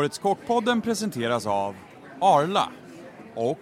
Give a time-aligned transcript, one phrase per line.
[0.00, 1.74] Årets Kockpodden presenteras av
[2.20, 2.68] Arla
[3.36, 3.58] och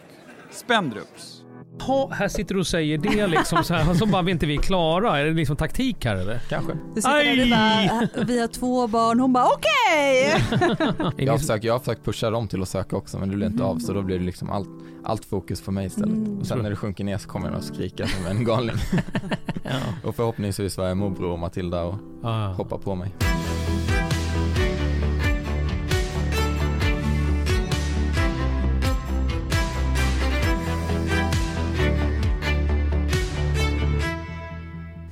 [0.50, 1.42] Spendrups.
[1.82, 4.62] Ha, här sitter du och säger det liksom så här, som bara inte vi är
[4.62, 5.19] klara.
[5.19, 6.38] Är det liksom taktik här eller?
[6.48, 6.72] Kanske.
[6.95, 8.09] Du sitter där Aj!
[8.14, 10.45] bara, vi har två barn, hon bara okej!
[11.24, 13.47] Jag har, försökt, jag har försökt pusha dem till att söka också men det blir
[13.47, 14.69] inte av så då blir det liksom allt,
[15.05, 16.16] allt fokus på mig istället.
[16.16, 16.39] Mm.
[16.39, 18.77] Och sen när det sjunker ner så kommer jag att skrika som en galning.
[19.62, 20.09] Ja.
[20.09, 22.46] och förhoppningsvis var jag morbror och Matilda och Ja.
[22.57, 23.14] hoppar på mig.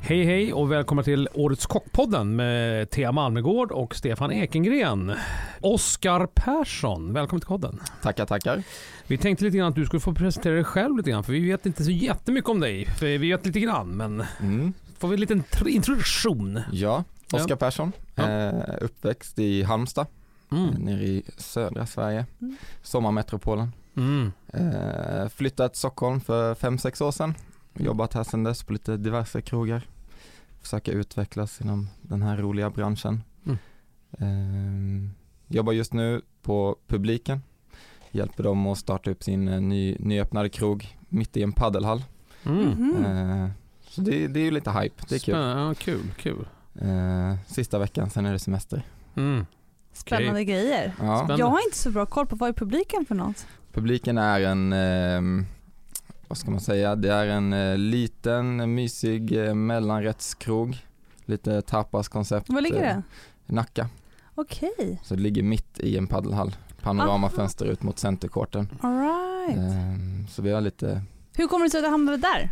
[0.08, 5.12] Hej hej och välkomna till Årets Kockpodden med Thea Malmegård och Stefan Ekengren.
[5.60, 7.80] Oskar Persson, välkommen till podden.
[8.02, 8.62] Tackar, tackar.
[9.06, 11.40] Vi tänkte lite grann att du skulle få presentera dig själv lite grann för vi
[11.50, 12.84] vet inte så jättemycket om dig.
[12.86, 14.72] För vi vet lite grann men Mm.
[14.98, 16.60] får vi en liten tr- introduktion?
[16.72, 17.56] Ja, Oskar Ja.
[17.56, 17.92] Persson.
[18.14, 18.30] Ja.
[18.30, 20.06] Eh, uppväxt i Halmstad,
[20.52, 20.74] eh, Mm.
[20.74, 22.26] nere i södra Sverige.
[22.40, 22.56] Mm.
[22.82, 23.72] Sommarmetropolen.
[23.96, 24.32] Mm.
[24.52, 27.34] Eh, flyttat till Stockholm för fem sex år sedan.
[27.78, 29.82] Jobbat här sedan dess på lite diverse krogar.
[30.66, 33.22] Försöka utvecklas inom den här roliga branschen.
[33.46, 33.58] Mm.
[34.18, 35.10] Eh,
[35.56, 37.42] jobbar just nu på Publiken.
[38.10, 42.04] Hjälper dem att starta upp sin eh, ny, nyöppnade krog mitt i en paddelhall.
[42.44, 43.04] Mm.
[43.04, 43.50] Eh,
[43.80, 45.34] så det, det är ju lite hype, det är kul.
[45.34, 46.48] Ja, kul, kul.
[46.74, 48.82] Eh, sista veckan, sen är det semester.
[49.16, 49.46] Mm.
[49.92, 50.94] Spännande grejer.
[50.98, 51.16] Ja.
[51.18, 51.38] Spännande.
[51.38, 53.46] Jag har inte så bra koll på vad är publiken för något.
[53.72, 55.46] Publiken är en, eh,
[56.28, 60.78] vad ska man säga, det är en eh, liten mysig eh, mellanrättskrog.
[61.24, 62.48] Lite tapaskoncept.
[62.50, 63.02] Var ligger eh, det?
[63.46, 63.88] Nacka.
[64.34, 66.56] Okej, Så det ligger mitt i en paddelhall.
[66.82, 68.68] Panoramafönster ut mot centercourten.
[68.80, 69.56] alright.
[69.58, 71.02] Eh, så vi har lite,
[71.36, 72.50] Hur kommer det sig att du hamnade där?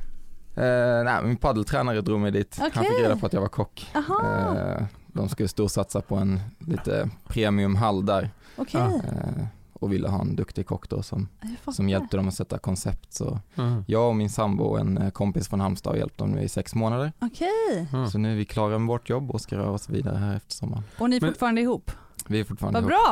[0.54, 2.58] eh, nej min paddeltränare drog mig dit.
[2.58, 3.90] Han fick reda på att jag var kock.
[3.94, 8.30] Aha, Eh, de skulle storsatsa på en lite premiumhall där.
[8.56, 8.80] okej.
[8.80, 9.44] Eh,
[9.84, 11.28] och ville ha en duktig kock då som,
[11.72, 13.12] som hjälpte dem att sätta koncept.
[13.14, 13.84] Så Mm.
[13.86, 16.48] Jag och min sambo och en eh, kompis från Halmstad har hjälpt dem nu i
[16.48, 17.12] sex månader.
[17.18, 17.88] Okej.
[17.92, 18.06] Mm.
[18.10, 20.52] Så nu är vi klara med vårt jobb och ska röra oss vidare här efter
[20.54, 20.82] sommaren.
[20.98, 21.90] Och ni är Men- fortfarande ihop?
[22.28, 23.02] Vi är fortfarande Vad ihop.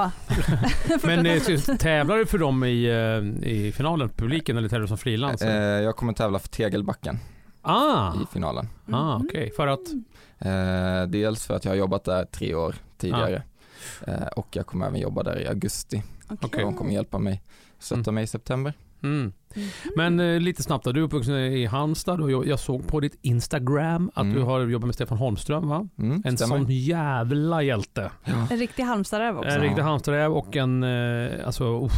[0.99, 0.99] bra!
[1.17, 4.89] Men eh, så tävlar du för dem i, eh, i finalen, publiken, eller tävlar du
[4.89, 5.43] som frilans?
[5.43, 5.53] Eh,
[5.83, 7.19] jag kommer tävla för Tegelbacken
[7.63, 8.69] ah, i finalen.
[8.93, 9.27] ah Mhm.
[9.27, 9.53] okej.
[9.57, 9.81] För att?
[10.39, 13.43] Eh, dels för att jag har jobbat där tre år tidigare.
[14.07, 16.03] Eh, och jag kommer även jobba där i augusti.
[16.41, 16.65] Okej.
[16.65, 17.43] De kommer hjälpa mig,
[17.79, 18.15] stötta Mm.
[18.15, 18.73] mig i september.
[19.03, 19.33] Mm.
[19.55, 19.69] Mhm.
[19.97, 23.01] Men eh, lite snabbt då, du är uppvuxen i Halmstad och jag, jag såg på
[23.01, 24.35] ditt Instagram att Mm.
[24.37, 25.89] du har jobbat med Stefan Holmström va?
[25.99, 26.57] Mm, En stämmer.
[26.57, 28.11] sån jävla hjälte.
[28.25, 28.47] Ja.
[28.51, 29.51] En riktig Halmstadräv också.
[29.51, 31.93] En riktig Halmstadräv och en, eh, alltså, uff,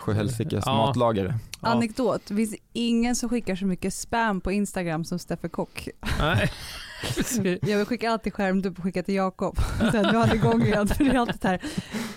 [0.00, 0.76] Sjuhälsikes Ja.
[0.76, 1.34] matlagare.
[1.60, 1.68] ja.
[1.68, 5.88] Anekdot, det finns ingen som skickar så mycket spam på Instagram som Steffe Kock.
[6.20, 6.50] Nej.
[7.62, 9.56] Jag skickar alltid skärmdump och skickar till Jakob.
[9.92, 11.60] Sen du hade igång igen för det är alltid här,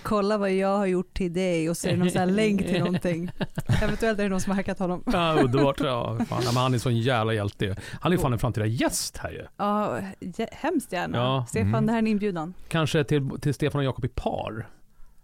[0.04, 2.62] kolla vad jag har gjort till dig och så är det någon sån här länk
[2.68, 3.32] till någonting.
[3.84, 5.04] Eventuellt är det någon som har hackat honom.
[5.06, 5.80] ja, underbart.
[5.80, 6.42] Ja, fan.
[6.46, 7.76] Ja, men han är en sån jävla hjälte.
[8.02, 9.46] Han är fan en framtida gäst här ju.
[9.58, 10.00] Ja,
[10.52, 11.18] hemskt gärna.
[11.18, 11.46] Ja.
[11.50, 11.86] Stefan, Mm.
[11.86, 12.54] det här är en inbjudan.
[12.68, 14.68] Kanske till, till Stefan och Jakob i par.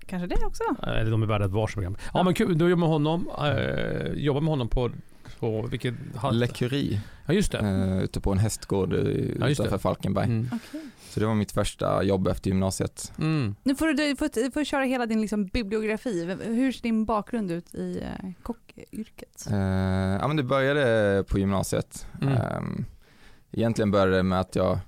[0.10, 0.64] Kanske det också?
[0.84, 2.24] Eller de är värda ett varsitt Ja, Ja.
[2.24, 3.30] men kul, du jobbar med honom.
[3.40, 4.92] Eh, jobbar med honom på,
[5.40, 5.94] på vilket...
[6.32, 7.58] Lekuri, Ja just det.
[7.58, 9.00] eh, ute på en hästgård eh,
[9.40, 9.80] Ja, utanför det.
[9.80, 10.26] Falkenberg.
[10.26, 10.48] Mm.
[10.54, 10.82] Okej.
[11.10, 13.12] Så det var mitt första jobb efter gymnasiet.
[13.20, 13.56] Mm.
[13.64, 16.38] Nu får du, du får, du får köra hela din liksom bibliografi.
[16.44, 19.48] Hur ser din bakgrund ut i eh, kockyrket?
[19.52, 19.58] Eh,
[20.22, 22.08] ja men det började på gymnasiet.
[22.22, 22.34] Mm.
[22.34, 22.62] Eh,
[23.52, 24.80] egentligen började det med att jag,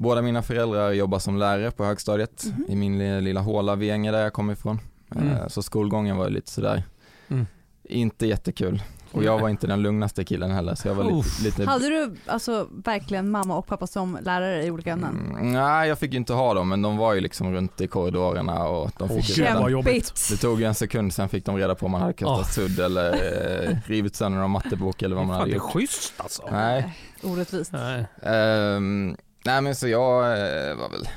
[0.00, 2.64] båda mina föräldrar jobbar som lärare på högstadiet Mhm.
[2.68, 4.80] i min li- lilla håla Vänge där jag kommer ifrån.
[5.16, 5.48] Eh, Mm.
[5.48, 6.82] så skolgången var ju lite sådär,
[7.28, 7.46] Mm.
[7.84, 8.82] inte jättekul.
[9.12, 12.16] Och jag var inte den lugnaste killen heller så jag var lite, lite Hade du
[12.26, 15.32] alltså verkligen mamma och pappa som lärare i olika ämnen?
[15.36, 17.86] Mm, nej jag fick ju inte ha dem men de var ju liksom runt i
[17.86, 20.28] korridorerna och de fick vad jobbigt.
[20.30, 22.44] det tog ju en sekund sen fick de reda på om man hade kastat Ah.
[22.44, 25.72] sudd eller eh, rivit sönder någon mattebok eller vad man hade det är gjort.
[25.72, 26.42] schysst alltså.
[26.52, 26.94] Nej.
[27.22, 27.72] Orättvist.
[27.72, 28.06] Nej.
[28.22, 31.08] Ehm, nej men så jag eh, var väl,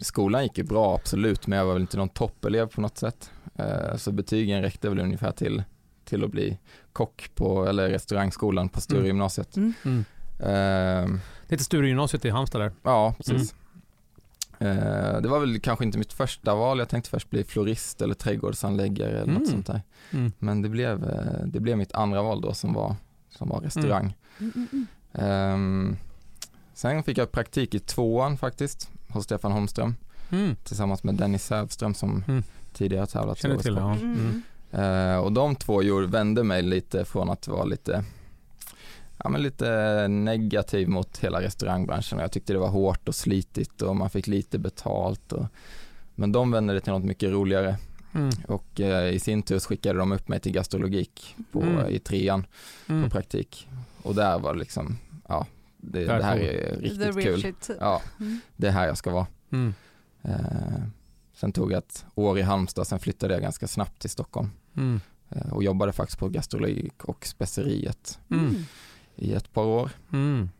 [0.00, 3.30] skolan gick ju bra absolut men jag var väl inte någon toppelev på något sätt.
[3.56, 5.62] Eh, så betygen räckte väl ungefär till,
[6.04, 6.58] till att bli
[6.92, 9.06] kock på, eller restaurangskolan på Sture Mm.
[9.06, 9.56] gymnasiet.
[9.56, 9.72] Mm.
[9.84, 10.04] Mm.
[10.40, 12.72] Ehm, Det heter Sturegymnasiet i Halmstad där.
[12.82, 13.54] ja, precis.
[14.58, 14.78] Mm.
[14.78, 18.14] Eh, det var väl kanske inte mitt första val, jag tänkte först bli florist eller
[18.14, 19.34] trädgårdsanläggare eller Mm.
[19.34, 19.82] något sånt där.
[20.10, 20.32] Mm.
[20.38, 22.96] Men det blev, eh, det blev mitt andra val då som var,
[23.30, 24.16] som var restaurang.
[24.38, 24.86] Mm, mm, mm.
[25.12, 25.96] Ehm,
[26.74, 29.94] sen fick jag praktik i tvåan faktiskt hos Stefan Holmström
[30.30, 30.56] Mm.
[30.64, 32.42] tillsammans med Dennis Sävström som Mm.
[32.72, 33.80] tidigare tävlat Känner i till det.
[33.80, 33.92] Ja.
[33.94, 34.42] Mm.
[34.72, 35.12] Mm.
[35.12, 38.04] Eh, och de två gjorde, vände mig lite från att vara lite
[39.24, 39.68] ja, men lite
[40.08, 44.58] negativ mot hela restaurangbranschen jag tyckte det var hårt och slitigt och man fick lite
[44.58, 45.32] betalt.
[45.32, 45.46] Och,
[46.14, 47.76] men de vände det till något mycket roligare.
[48.14, 48.30] Mm.
[48.48, 51.86] och eh, i sin tur skickade de upp mig till gastrologik på, Mm.
[51.88, 52.46] i trean
[52.88, 53.02] Mm.
[53.04, 53.68] på praktik.
[54.02, 54.98] Och där var liksom,
[55.28, 55.46] ja,
[55.84, 57.42] det, det här är riktigt kul.
[57.42, 57.70] shit.
[57.80, 58.40] Ja, Mm.
[58.56, 59.26] det är här jag ska vara.
[59.52, 59.74] Mm.
[60.22, 60.82] Eh,
[61.34, 65.00] sen tog jag ett år i Halmstad, sen flyttade jag ganska snabbt till Stockholm Mm.
[65.30, 68.54] eh, och jobbade faktiskt på gastrologik och speceriet Mm.
[69.16, 69.90] i ett par år.
[70.12, 70.50] Mm.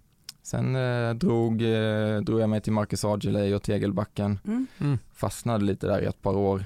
[0.42, 4.66] Sen eh, drog, eh, drog jag mig till Marcus Aujalay och Tegelbacken, Mm.
[4.80, 4.98] Mm.
[5.12, 6.64] fastnade lite där i ett par år.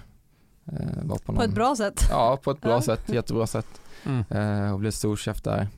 [0.67, 2.01] Eh, var på, På ett bra sätt.
[2.11, 3.81] Ja, på ett bra sätt, jättebra sätt.
[4.07, 4.25] Mm.
[4.31, 5.69] Eh, och blev storchef där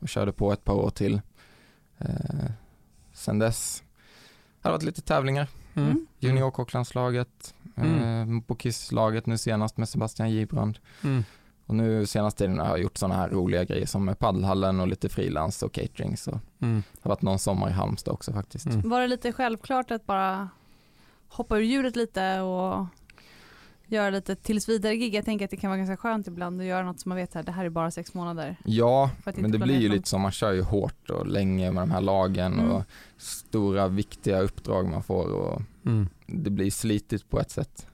[0.00, 1.20] och körde på ett par år till.
[1.98, 2.50] Eh,
[3.12, 3.82] sen dess
[4.62, 5.88] har det varit lite tävlingar, Mm.
[5.90, 6.06] Mm.
[6.18, 8.38] juniorkocklandslaget, Mm.
[8.38, 10.78] eh, på KISS-laget nu senast med Sebastian Gibrand.
[11.04, 11.24] Mm.
[11.66, 14.88] Och nu senaste tiden har jag gjort sådana här roliga grejer som med paddelhallen och
[14.88, 16.16] lite frilans och catering.
[16.16, 16.82] Så det Mm.
[17.00, 18.66] har varit någon sommar i Halmstad också faktiskt.
[18.66, 18.88] Mm.
[18.90, 20.48] Var det lite självklart att bara
[21.28, 22.86] hoppa ur djuret lite och
[23.88, 25.14] göra lite tills vidare gig?
[25.14, 27.36] Jag tänker att det kan vara ganska skönt ibland att göra något som man vet
[27.36, 28.56] att det här är bara sex månader.
[28.64, 31.90] Ja, men det blir ju lite så, man kör ju hårt och länge med de
[31.90, 32.70] här lagen Mm.
[32.70, 32.82] och
[33.16, 36.08] stora viktiga uppdrag man får och Mm.
[36.26, 37.86] det blir slitigt på ett sätt.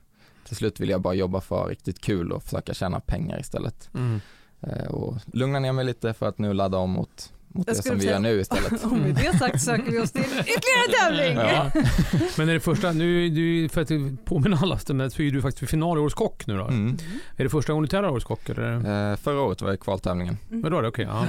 [0.47, 3.89] Till slut vill jag bara jobba för riktigt kul och försöka tjäna pengar istället.
[3.93, 4.19] Mm.
[4.61, 7.79] Eh, och lugna ner mig lite för att nu ladda om mot, mot Jag det
[7.79, 8.83] skulle som vi gör nu istället.
[8.83, 11.37] Och med det sagt söker vi oss till ytterligare tävling.
[11.37, 11.71] Ja.
[12.37, 15.97] Men är det första, nu, du, för att påminna alla, så är du faktiskt final
[15.97, 16.67] i Årets Kock nu då?
[16.67, 16.97] Mm.
[17.37, 18.49] Är det första gången du tävlar i Årets Kock?
[18.49, 19.11] Eller?
[19.11, 20.37] Eh, förra året var jag i kvaltävlingen.
[20.49, 20.61] Mm.
[20.61, 21.07] Men då är det okej?
[21.09, 21.25] ja.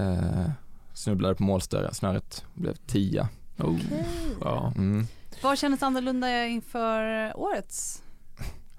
[0.00, 0.50] Eh,
[0.94, 3.28] snubblade på målsnöret, snöret blev tia.
[3.58, 3.74] Oh.
[3.74, 4.04] Okej.
[4.40, 4.72] Ja.
[4.76, 5.06] Mm.
[5.42, 8.02] Vad kändes annorlunda inför årets?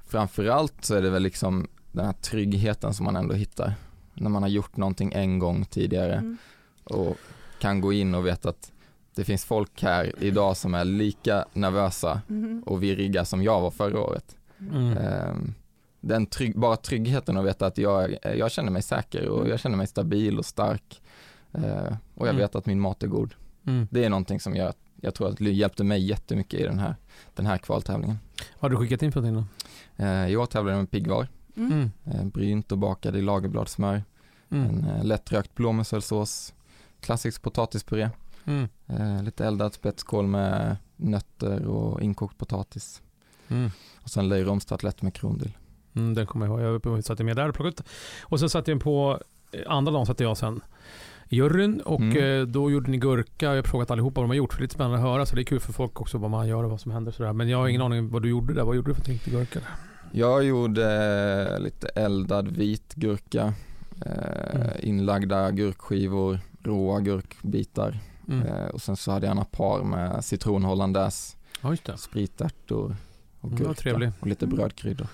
[0.08, 3.74] Framförallt så är det väl liksom den här tryggheten som man ändå hittar
[4.14, 6.38] när man har gjort någonting en gång tidigare Mm.
[6.84, 7.18] Och
[7.60, 8.72] kan gå in och veta att
[9.16, 12.64] det finns folk här idag som är lika nervösa Mhm.
[12.66, 14.36] och virriga som jag var förra året.
[14.60, 14.98] Mm.
[14.98, 15.54] Ehm,
[16.04, 19.78] Den trygg, bara tryggheten att veta att jag, jag känner mig säker och jag känner
[19.78, 21.02] mig stabil och stark
[21.54, 22.38] Eh, och jag Mm.
[22.38, 23.34] vet att min mat är god.
[23.68, 23.88] Mm.
[23.92, 26.96] Det är någonting som jag, jag tror att det hjälpte mig jättemycket i den här,
[27.36, 28.20] den här kvaltävlingen.
[28.60, 29.48] Vad har du skickat in för någonting
[29.98, 30.40] då?
[30.42, 31.72] År tävlade jag med piggvar, Mm.
[31.72, 31.92] Mm.
[32.06, 34.04] eh, brynt och bakad i lagerbladssmör,
[34.52, 34.66] Mm.
[34.70, 36.54] en eh, lättrökt blåmusselsås,
[37.02, 38.10] klassisk potatispuré,
[38.46, 38.68] Mm.
[38.88, 43.02] eh, lite eldad spetskål med nötter och inkokt potatis
[43.48, 43.72] Mm.
[44.04, 45.58] och sen löjromstartlett med krondill.
[45.96, 46.82] Mm, den kommer jag ihåg.
[46.86, 47.82] Jag satt med där och plockade ut.
[48.22, 49.20] Och sen satt jag på,
[49.52, 50.62] eh, andra dagen satt jag sen
[51.30, 52.42] juryn och Mm.
[52.42, 53.46] eh, då gjorde ni gurka.
[53.46, 55.26] Jag har frågat allihopa vad de har gjort för det är lite spännande att höra
[55.26, 57.34] så det är kul för folk också vad man gör och vad som händer sådär.
[57.34, 58.64] Men jag har ingen aning vad du gjorde där.
[58.64, 59.60] Vad gjorde du för någonting till gurka?
[59.60, 59.70] där?
[60.20, 60.86] Jag gjorde
[61.56, 63.54] eh, lite eldad vit gurka,
[64.06, 64.68] Mm.
[64.80, 68.48] inlagda gurkskivor, råa gurkbitar Mm.
[68.48, 71.98] eh, och sen så hade jag en par med citron hollandaise, Ja just det.
[71.98, 72.96] spritärtor
[73.40, 74.12] och Mm, gurka trevlig.
[74.20, 74.56] och lite Mm.
[74.58, 75.08] brödkryddor.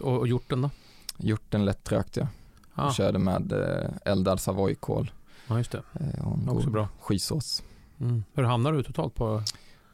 [0.00, 0.70] Och, och hjorten då?
[1.16, 2.26] Hjorten lättrökt jag.
[2.74, 5.10] Ah, och körde med eh, eldad savoykål
[5.48, 5.82] ja just det.
[6.00, 6.88] eh, och en Också bra.
[7.00, 7.62] skysås.
[8.00, 8.24] Mm.
[8.34, 9.42] Hur hamnar du totalt på?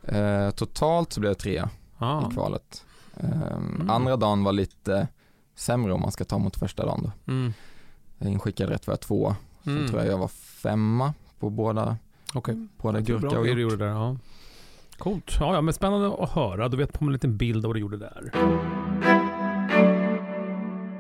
[0.03, 2.29] Eh, totalt så blev det trea Ah.
[2.31, 2.85] i kvalet.
[3.17, 3.91] Eh, Mm.
[3.91, 5.09] Andra dagen var lite
[5.55, 7.33] sämre om man ska ta mot första dagen då.
[8.21, 9.37] Inskickade rätt var jag tvåa.
[9.65, 9.89] Sen Mm.
[9.89, 11.97] tror jag jag var femma på båda,
[12.35, 12.69] Okej.
[12.77, 13.59] båda Det är bra gurka och hjort.
[13.59, 13.87] gjorde där.
[13.87, 14.17] Ja.
[14.99, 15.37] Coolt.
[15.41, 16.69] Ja, ja, men spännande att höra.
[16.69, 18.31] Du vet på en liten bild av vad du gjorde där.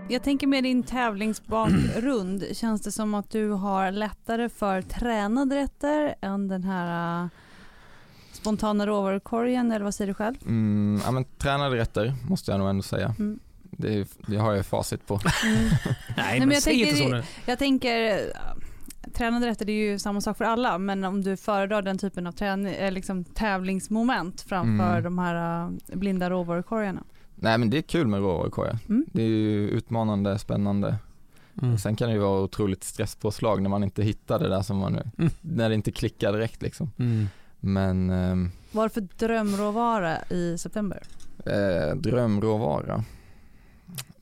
[0.08, 6.14] Jag tänker med din tävlingsbakgrund, känns det som att du har lättare för tränade rätter
[6.20, 7.28] än den här äh,
[8.32, 10.34] spontana råvarukorgen eller vad säger du själv?
[10.46, 13.14] Mm, ja men tränade rätter måste jag nog ändå säga.
[13.18, 13.38] Mm.
[13.62, 15.20] Det, det har jag facit på.
[15.44, 15.68] Mm.
[16.30, 17.22] Nej, men jag säg inte tänker- så nu.
[17.46, 18.20] Jag tänker,
[19.14, 22.26] tränade rätter det är ju samma sak för alla, men om du föredrar den typen
[22.26, 25.02] av träning, äh, liksom tävlingsmoment framför Mm.
[25.02, 27.02] de här äh, blinda råvarukorgarna.
[27.34, 28.78] Nej men det är kul med råvarukorgar.
[28.88, 29.04] Mm.
[29.12, 30.96] Det är ju utmanande, spännande.
[31.62, 31.78] Mm.
[31.78, 34.92] Sen kan det ju vara otroligt stresspåslag när man inte hittar det där som man
[34.92, 35.30] nu, Mm.
[35.40, 36.90] när det inte klickar direkt liksom.
[36.98, 37.26] Mm.
[37.60, 41.02] Men ehm, Varför drömråvara i september?
[41.46, 43.04] eh, drömråvara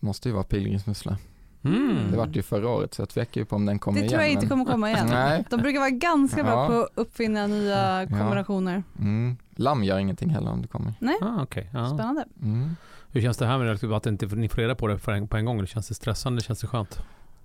[0.00, 1.18] måste ju vara pilgrimsmussla.
[1.64, 2.10] Mm.
[2.10, 4.06] Det var det ju förra året så jag tvekar ju på om den kommer det
[4.06, 4.10] igen.
[4.10, 5.06] tror jag inte men- kommer komma igen.
[5.10, 5.44] Nej.
[5.50, 6.66] De brukar vara ganska bra Ja.
[6.68, 8.08] på att uppfinna nya Ja.
[8.08, 8.82] kombinationer.
[8.98, 9.36] Mm.
[9.56, 10.94] Lamm gör ingenting heller om det kommer.
[11.22, 11.70] Ah, okej.
[11.72, 11.88] Ja.
[11.94, 12.24] Spännande.
[12.42, 12.76] Mm.
[13.10, 15.44] Hur känns det här med att inte ni får reda på det en, på en
[15.44, 15.60] gång?
[15.60, 16.42] Det känns det stressande?
[16.42, 16.98] Känns det skönt?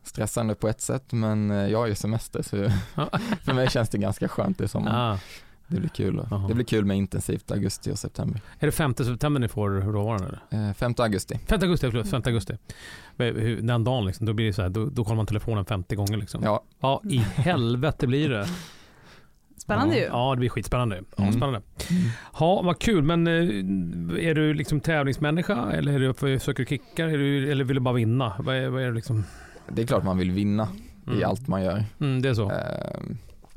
[0.04, 2.58] Stressande på ett sätt men eh, jag har ju semester så
[2.96, 3.10] Ja.
[3.44, 5.12] för mig känns det ganska skönt i sommar.
[5.14, 5.20] Ah.
[5.70, 6.22] Det blir kul.
[6.48, 8.42] Det blir kul med intensivt augusti och september.
[8.60, 10.70] Är det 5 september ni får råvaran eller?
[10.70, 11.40] Eh, 5 augusti.
[11.48, 12.10] 5 augusti, förlåt.
[12.10, 12.58] 5 augusti.
[13.16, 15.66] Men hur- Den dagen liksom, då blir det så här, då, då kollar man telefonen
[15.66, 16.44] 50 gånger liksom.
[16.44, 18.48] Ja, Ja, i helvete blir det.
[19.58, 20.02] Spännande Ja.
[20.02, 20.08] ju.
[20.08, 21.02] Ja, det blir skitspännande.
[21.16, 21.34] Ja, Mm.
[21.34, 21.62] spännande.
[22.40, 23.04] Ja, vad kul.
[23.04, 23.34] Men eh,
[24.30, 27.08] är du liksom tävlingsmänniska eller är du, försöker du kickar?
[27.08, 28.34] Är du, eller vill du bara vinna?
[28.40, 29.24] Vad är, vad är det liksom?
[29.72, 30.68] Det är klart man vill vinna
[31.08, 31.30] i Mm.
[31.30, 31.84] allt man gör.
[32.00, 32.52] Mm, det är så.
[32.52, 33.02] Eh,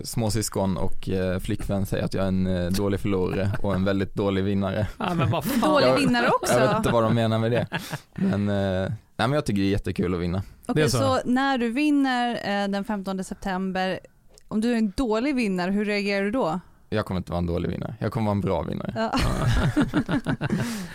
[0.04, 4.14] småsyskon och eh, flickvän säger att jag är en eh, dålig förlorare och en väldigt
[4.14, 4.86] dålig vinnare.
[4.98, 5.60] Ja, men vad fan.
[5.70, 6.52] Dålig Jag- vinnare också.
[6.58, 7.66] Jag vet inte vad de menar med det.
[8.14, 10.42] Men, eh, nej, men jag tycker det är jättekul att vinna.
[10.66, 10.98] Okej, så.
[10.98, 11.18] så.
[11.24, 14.00] när du vinner den 15 september,
[14.48, 16.60] om du är en dålig vinnare, hur reagerar du då?
[16.90, 17.94] Jag kommer inte vara en dålig vinnare.
[17.98, 18.92] Jag kommer vara en bra vinnare.
[18.96, 19.18] Ja.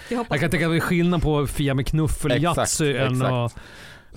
[0.30, 3.56] Jag kan tänka mig skillnad på Fia med knuffel och Exakt, Yatzy än att...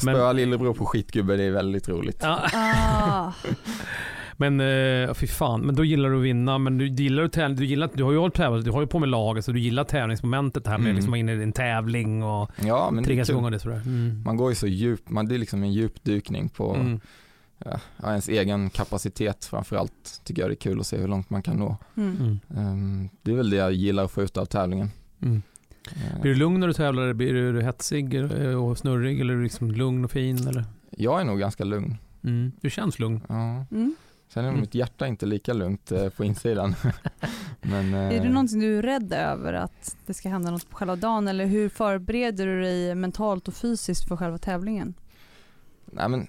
[0.03, 2.19] Men- Spöa lillebror på skitgubbe, det är väldigt roligt.
[2.23, 3.33] Ja, Ah,
[4.41, 6.59] men eh, fy fan, men då gillar du att vinna.
[6.59, 8.87] Men du gillar att tävla, du, gillar, du har ju hållit tävlat, du har ju
[8.87, 10.97] på med laget så du gillar tävlingsmomentet här med Mm.
[10.97, 13.83] liksom inne i en tävling och Ja, men triggas igång och det sådär.
[13.87, 14.23] Mm.
[14.25, 17.01] Man går ju så djupt, man, det är liksom en djupdykning på Mm.
[17.65, 17.81] ja,
[18.11, 20.21] ens egen kapacitet framförallt.
[20.25, 21.77] Tycker jag det är kul att se hur långt man kan nå.
[21.97, 22.39] mm.
[22.57, 24.91] Ehm, det är väl det jag gillar att få ut av tävlingen.
[25.23, 25.43] Mm.
[25.87, 27.03] Eh, Blir du lugn när du tävlar?
[27.03, 30.49] eller Blir du hetsig eh, och snurrig eller är du liksom lugn och fin?
[30.49, 30.65] Eller?
[30.97, 31.97] jag är nog ganska lugn.
[32.25, 32.53] Mm.
[32.61, 33.21] Du känns lugn.
[33.29, 33.65] Ja.
[33.71, 33.95] Mm.
[34.33, 34.61] Sen är Mm.
[34.61, 36.75] mitt hjärta inte lika lugnt eh, på insidan.
[37.63, 40.77] Men, eh, Är det någonting du är rädd över att det ska hända något på
[40.77, 44.95] själva dagen eller hur förbereder du dig mentalt och fysiskt för själva tävlingen?
[45.85, 46.27] Nej men,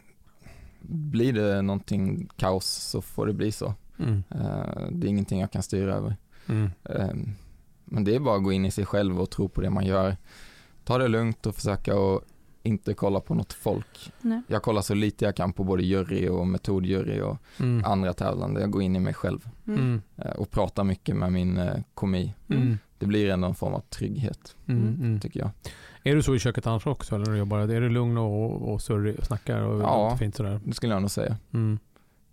[0.81, 3.73] blir det någonting kaos så får det bli så.
[3.99, 4.23] Mm.
[4.29, 6.15] Eh, det är ingenting jag kan styra över.
[6.47, 6.69] Mm.
[6.83, 7.09] Eh,
[7.85, 9.85] men det är bara att gå in i sig själv och tro på det man
[9.85, 10.17] gör.
[10.83, 12.23] Ta det lugnt och försöka att
[12.63, 14.11] inte kolla på något folk.
[14.21, 14.41] Nej.
[14.47, 17.85] Jag kollar så lite jag kan på både jury och metodjury och Mm.
[17.85, 18.61] andra tävlande.
[18.61, 19.79] Jag går in i mig själv Mm.
[19.79, 20.01] Mm.
[20.17, 22.33] eh, och pratar mycket med min eh, komi.
[22.49, 22.77] Mm.
[22.97, 24.87] Det blir ändå en form av trygghet, Mm.
[24.87, 25.19] Mm.
[25.19, 25.49] tycker jag.
[26.03, 27.15] Är du så i köket annars också?
[27.15, 30.17] Eller är du, bara, är du lugn och, och surrig och snackar och Ja.
[30.17, 30.59] fint sådär?
[30.65, 31.37] Det skulle jag nog säga.
[31.53, 31.79] Mm.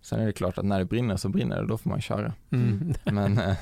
[0.01, 2.33] Sen är det klart att när det brinner så brinner det, då får man köra.
[2.49, 2.93] Mm.
[3.05, 3.55] Men eh,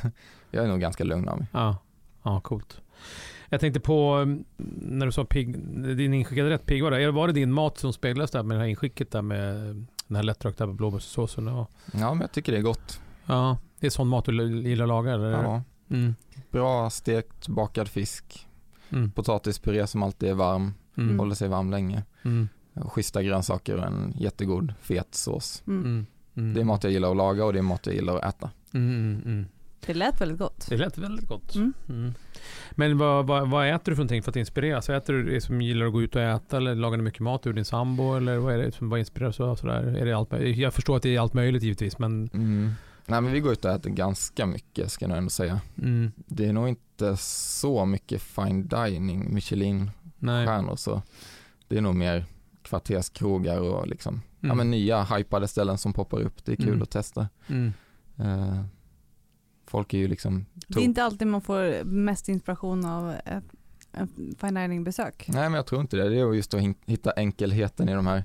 [0.51, 1.47] jag är nog ganska lugn av mig.
[1.51, 1.77] Ja,
[2.23, 2.81] ja coolt.
[3.49, 4.45] Jag tänkte på mm,
[4.81, 5.59] när du sa pigg,
[5.97, 7.11] din inskickade rätt pigg var det.
[7.11, 9.55] Var det din mat som speglades där med det här inskicket där med
[10.07, 11.47] den här lättrökta blåbärssåsen?
[11.47, 11.67] Ja.
[11.93, 13.01] Ja, men jag tycker det är gott.
[13.25, 15.31] ja, det är sån mat du gillar att laga eller?
[15.31, 15.63] Ja.
[15.89, 16.15] Mm.
[16.51, 18.47] Bra stekt bakad fisk,
[18.89, 19.11] Mm.
[19.11, 21.19] potatispuré som alltid är varm, Mm.
[21.19, 22.03] håller sig varm länge.
[22.25, 22.47] Mm.
[22.73, 25.63] Och schyssta grönsaker och en jättegod fet sås.
[25.67, 25.83] Mm.
[25.85, 26.05] Mm.
[26.35, 26.53] Mm.
[26.53, 28.49] Det är mat jag gillar att laga och det är mat jag gillar att äta.
[29.87, 30.65] Det lät väldigt gott.
[30.69, 31.55] Det lät väldigt gott.
[31.55, 31.73] Mm.
[31.89, 32.13] Mm.
[32.71, 34.89] Men vad, vad, vad äter du för någonting för att inspireras?
[34.89, 37.47] Äter du det som gillar att gå ut och äta eller lagar du mycket mat
[37.47, 39.55] ur din sambo eller vad är det som vad inspireras du av?
[39.55, 39.83] Sådär?
[39.97, 40.57] Är det allt, möjligt?
[40.57, 42.71] jag förstår att det är allt möjligt givetvis men Mm.
[43.09, 45.61] Nej men vi går ut och äter ganska mycket ska jag ändå säga.
[45.77, 51.01] mm, Det är nog inte så mycket fine dining, Michelin-stjärnor så
[51.67, 52.25] det är nog mer
[52.61, 54.57] kvarterskrogar och liksom, ja Mm.
[54.57, 56.45] men nya hypade ställen som poppar upp.
[56.45, 56.81] Det är kul Mm.
[56.81, 57.27] att testa.
[57.47, 57.73] Mm.
[59.67, 63.43] Folk är ju liksom, Det är inte alltid man får mest inspiration av ett,
[64.41, 65.25] fine dining-besök.
[65.27, 66.09] nej men jag tror inte det.
[66.09, 68.23] Det är just att hitta enkelheten i de här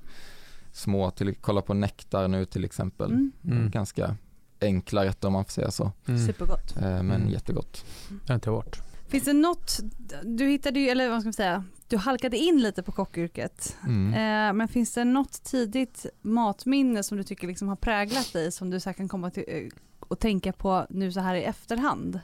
[0.73, 3.11] små, till, kolla på nektar nu till exempel.
[3.13, 3.33] Mm.
[3.45, 3.71] Mm.
[3.71, 4.17] Ganska
[4.61, 5.93] enkla rätter om man får säga så.
[6.09, 6.27] Mm.
[6.27, 6.77] Supergott.
[6.77, 7.29] Eh, men Mm.
[7.31, 7.85] jättegott.
[8.27, 8.77] Det inte varit.
[9.09, 9.81] Finns det något,
[10.23, 13.77] du hittade ju, eller vad ska man säga, du halkade in lite på kockyrket.
[13.87, 14.09] Mm.
[14.15, 18.71] Eh, men finns det något tidigt matminne som du tycker liksom har präglat dig som
[18.71, 19.63] du så kan komma till eh,
[20.09, 22.21] och tänka på nu så här i efterhand?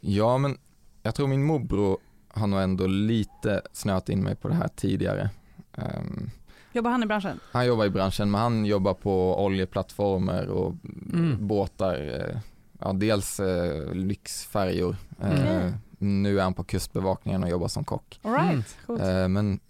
[0.00, 0.58] Ja, men
[1.02, 1.98] jag tror min morbror
[2.28, 5.30] har nog ändå lite snöat in mig på det här tidigare.
[5.76, 6.30] Ehm,
[6.72, 7.40] Jobbar han i branschen?
[7.52, 10.74] han jobbar i branschen, men han jobbar på oljeplattformar och
[11.12, 11.46] Mm.
[11.46, 12.20] båtar.
[12.30, 12.40] eh,
[12.82, 14.96] Ja, dels eh, lyxfärjor.
[15.20, 15.72] Eh, Okej.
[15.98, 18.20] Nu är han på kustbevakningen och jobbar som kock.
[18.22, 18.76] All right.
[18.88, 19.00] Mm.
[19.00, 19.60] Eh, men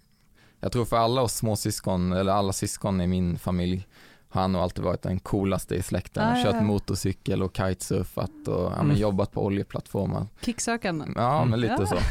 [0.59, 3.87] jag tror för alla oss småsyskon, eller alla syskon i min familj,
[4.31, 6.23] har han nog alltid varit den coolaste i släkten.
[6.23, 6.61] Ah, Kört ja.
[6.61, 8.97] motorcykel och kitesurfat och ja, men Mm.
[8.97, 10.25] jobbat på oljeplattformar.
[10.45, 11.05] Kicksökande.
[11.15, 11.49] Ja, Mm.
[11.49, 11.85] men lite Ja.
[11.87, 11.95] så.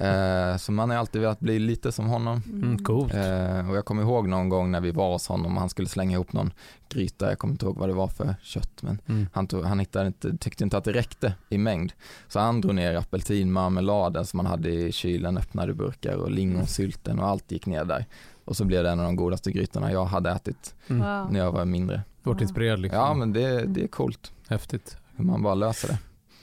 [0.00, 2.42] Eh, så man har alltid velat bli lite som honom.
[2.46, 3.14] Mm, coolt.
[3.14, 5.88] Eh, och jag kommer ihåg någon gång när vi var hos honom och han skulle
[5.88, 6.52] slänga ihop någon
[6.88, 9.26] gryta, jag kommer inte ihåg vad det var för kött, men Mm.
[9.32, 11.92] han, tog, han hittade inte, tyckte inte att det räckte i mängd.
[12.28, 17.28] Så han drog ner apelsinmarmeladen som han hade i kylen, öppnade burkar och lingonsylten och
[17.28, 18.06] allt gick ner där.
[18.48, 21.26] Och så blev det en av de godaste grytorna jag hade ätit Mm.
[21.32, 22.02] När jag var mindre.
[22.22, 23.00] Du varit inspirerad liksom.
[23.00, 24.96] Ja men det, det är coolt Häftigt.
[25.16, 25.98] hur man bara löser det.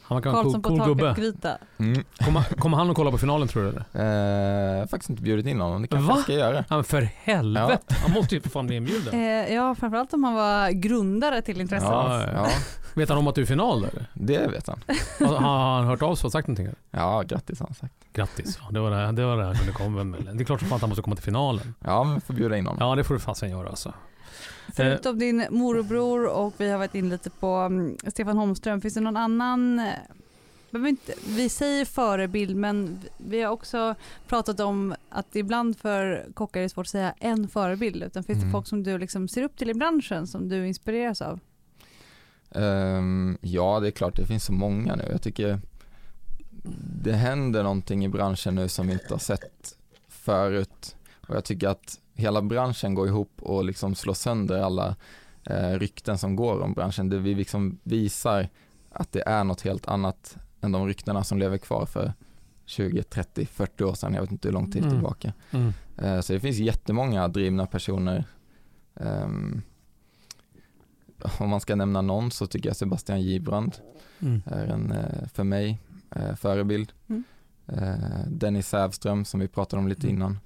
[0.07, 1.03] Han kan vara en Karlsson cool, gubbe.
[1.03, 1.57] taket-gryta.
[1.77, 2.03] Mm.
[2.17, 4.81] Kommer, kommer han att kolla på finalen tror du eller?
[4.81, 6.13] Eh, faktiskt inte bjudit in honom, det kanske Va?
[6.15, 6.65] jag ska göra.
[6.69, 7.95] Ja, men för helvete.
[8.03, 9.13] Han måste ju för fan bli inbjuden.
[9.13, 11.89] Eh, ja, framförallt om han var grundare till intresset.
[11.89, 12.29] Ja, ja.
[12.33, 12.47] Ja,
[12.95, 14.05] Vet han om att du är final eller?
[14.13, 14.79] det vet han.
[15.19, 16.65] Har, har han hört av sig och sagt någonting?
[16.65, 16.77] eller?
[16.91, 17.93] Ja, grattis har han sagt.
[18.13, 18.59] Grattis.
[18.61, 20.19] Ja, det var det, det, var det han kunde komma med.
[20.33, 21.73] Det är klart som fan att han måste komma till finalen.
[21.79, 22.89] Ja, men får bjuda in honom.
[22.89, 23.93] Ja, det får du fasen göra alltså.
[24.75, 29.01] Förutom din morbror och vi har varit inne lite på mm, Stefan Holmström, finns det
[29.01, 29.93] någon annan eh,
[31.27, 33.95] vi säger förebild men vi har också
[34.27, 38.39] pratat om att ibland för kockar är det svårt att säga en förebild utan finns
[38.39, 38.51] det Mm.
[38.51, 41.39] folk som du liksom ser upp till i branschen som du inspireras av?
[42.51, 45.07] Ehm, ja, det är klart det finns så många nu.
[45.11, 45.59] Jag tycker
[47.03, 49.75] det händer någonting i branschen nu som vi inte har sett
[50.07, 50.95] förut.
[51.27, 54.95] Och jag tycker att hela branschen går ihop och liksom slår sönder alla
[55.43, 57.09] eh, rykten som går om branschen.
[57.09, 58.49] Det vi liksom visar
[58.91, 62.13] att det är något helt annat än de ryktena som lever kvar för
[62.65, 64.13] 20, 30, 40 år sedan.
[64.13, 64.93] Jag vet inte hur lång tid Mm.
[64.93, 65.33] tillbaka.
[65.51, 65.73] Mm.
[65.97, 68.25] Eh, Så det finns jättemånga drivna personer.
[68.95, 69.61] Ehm,
[71.39, 73.75] Om man ska nämna någon så tycker jag Sebastian Gibrand
[74.19, 74.41] Mm.
[74.45, 75.79] är en, eh, för mig,
[76.15, 76.91] eh, förebild.
[77.07, 77.23] Mm.
[77.67, 80.15] Eh, Dennis Sävström som vi pratade om lite Mm.
[80.15, 80.39] innan.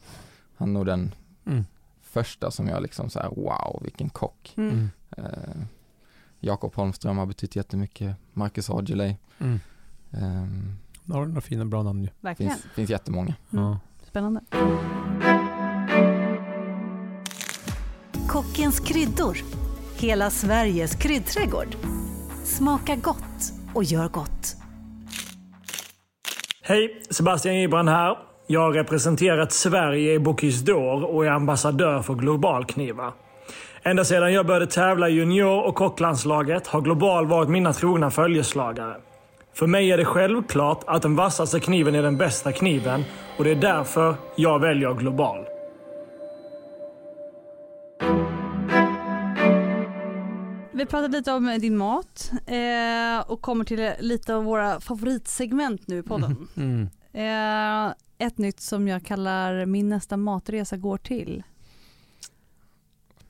[0.56, 1.16] Han är nog den
[1.50, 1.66] Mm.
[2.02, 4.54] första som jag liksom så här, wow vilken kock.
[4.58, 4.70] Mm.
[4.70, 4.90] Mm.
[5.18, 5.62] Eh,
[6.40, 8.16] Jakob Holmström har betytt jättemycket.
[8.34, 9.16] Marcus Aujalay.
[9.40, 9.60] Mm.
[11.12, 12.10] Har du några fina bra namn ju.
[12.20, 12.52] Verkligen.
[12.52, 13.36] finns, finns jättemånga.
[13.54, 13.66] Mm.
[13.66, 13.80] Ja.
[14.08, 14.42] Spännande.
[18.28, 19.38] Kockens kryddor.
[19.96, 21.76] Hela Sveriges kryddträdgård.
[22.44, 24.56] Smaka gott och gör gott.
[26.62, 28.29] Hej, Sebastian Gibrand här.
[28.52, 33.14] Jag har representerat Sverige i Bocuse d'Or och är ambassadör för Globalknivar.
[33.84, 38.96] Ända sedan jag började tävla i junior och kocklandslaget har Global varit mina trogna följeslagare.
[39.54, 43.04] För mig är det självklart att den vassaste kniven är den bästa kniven
[43.38, 45.46] och det är därför jag väljer Global.
[50.72, 55.98] Vi pratade lite om din mat eh, och kommer till lite av våra favoritsegment nu
[55.98, 56.48] i podden.
[56.58, 56.90] Mm.
[57.14, 61.44] Eh, ett nytt som jag kallar min nästa matresa går till.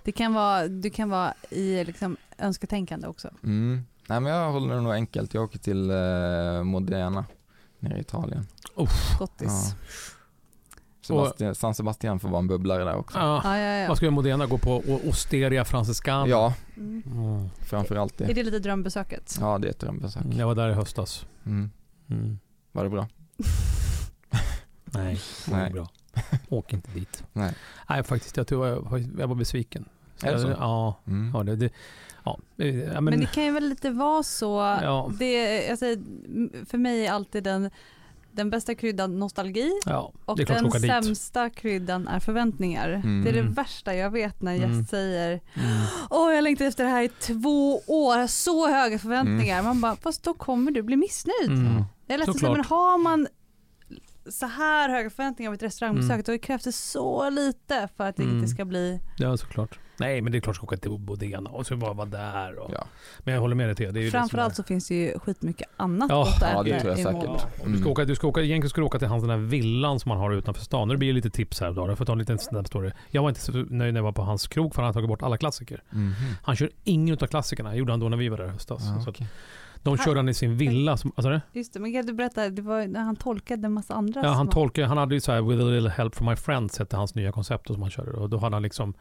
[0.03, 3.29] Det kan vara, du kan vara i liksom önsketänkande också.
[3.43, 3.81] Mm.
[4.07, 5.33] Nej men jag håller det nog enkelt.
[5.33, 7.25] Jag åker till eh, Modena
[7.79, 8.47] nere i Italien.
[9.19, 9.75] Gottis.
[11.01, 13.17] Sebastian, San Sebastian får vara en bubblare där också.
[13.19, 13.41] Ja.
[13.43, 13.87] Ja, ja, ja.
[13.87, 14.83] Vad ska Modena gå på?
[15.09, 16.27] Osteria Francescana?
[16.27, 17.03] Ja, Mm.
[17.05, 17.49] Mm.
[17.59, 18.33] framförallt Är det.
[18.33, 19.37] det lite drömbesöket?
[19.39, 20.23] Ja, det är ett drömbesök.
[20.31, 21.25] Jag var där i höstas.
[21.45, 21.71] Mm.
[22.09, 22.39] Mm.
[22.71, 23.07] Var det bra?
[24.93, 25.87] Nej, det var bra.
[26.49, 27.23] Åk inte dit.
[27.33, 27.53] Nej.
[27.89, 28.37] Nej, faktiskt.
[28.37, 29.85] Jag, tror jag, var- jag var besviken.
[30.23, 30.49] Är det så?
[30.49, 31.31] Ja, Mm.
[31.35, 31.69] ja, det, det,
[32.23, 34.77] ja, men, Men, det kan ju väl lite vara så.
[34.81, 35.11] Ja.
[35.19, 35.85] Det, alltså,
[36.65, 37.69] för mig är alltid den,
[38.31, 40.91] den bästa kryddan nostalgi ja, och den åka dit.
[40.91, 42.89] sämsta kryddan är förväntningar.
[42.89, 43.23] Mm.
[43.23, 44.85] Det är det värsta jag vet när en gäst Mm.
[44.85, 45.67] säger Mm.
[46.09, 49.53] Åh jag längtar efter det här i två år, jag så höga förväntningar.
[49.59, 49.65] Mm.
[49.65, 51.49] Man bara, fast då kommer du bli missnöjd.
[51.49, 51.83] Mm.
[52.07, 52.57] Det är Såklart.
[52.57, 53.27] men har man
[54.29, 56.23] så här höga förväntningar av ett restaurangbesök Mm.
[56.25, 58.35] då krävs det så lite för att det Mm.
[58.35, 59.79] inte ska bli Ja, såklart.
[59.97, 62.59] Nej, men det är klart att åka till Bodena och så bara vara där.
[62.59, 62.87] Och, Ja.
[63.19, 63.91] Men jag håller med dig Thea.
[63.91, 66.69] Det är Framförallt är- så finns det ju skitmycket annat Ja, gott att ja, det
[66.71, 67.23] äta tror jag i säkert.
[67.23, 67.87] Ja, om du ska Mm.
[67.91, 70.19] åka, du ska åka, egentligen ska du åka till hans den här villan som han
[70.19, 70.87] har utanför stan.
[70.87, 71.87] Nu blir det lite tips här då.
[71.87, 72.91] Jag får ta en liten snabb story.
[73.09, 75.09] Jag var inte så nöjd när jag var på hans krog för han har tagit
[75.09, 75.83] bort alla klassiker.
[75.89, 76.13] Mhm.
[76.43, 77.75] Han kör ingen av klassikerna.
[77.75, 78.81] gjorde han då när vi var där i höstas.
[78.95, 79.13] Ja, Så
[79.81, 79.97] att okej.
[79.97, 80.97] de körde han i sin villa.
[80.97, 81.41] Som, alltså det?
[81.53, 84.49] Just det, men kan du berätta, det var han tolkade en massa andra Ja, han
[84.49, 87.15] tolkade, han hade ju så här With a little help from my friends hette hans
[87.15, 88.11] nya koncept som han körde.
[88.11, 88.93] Och då hade han liksom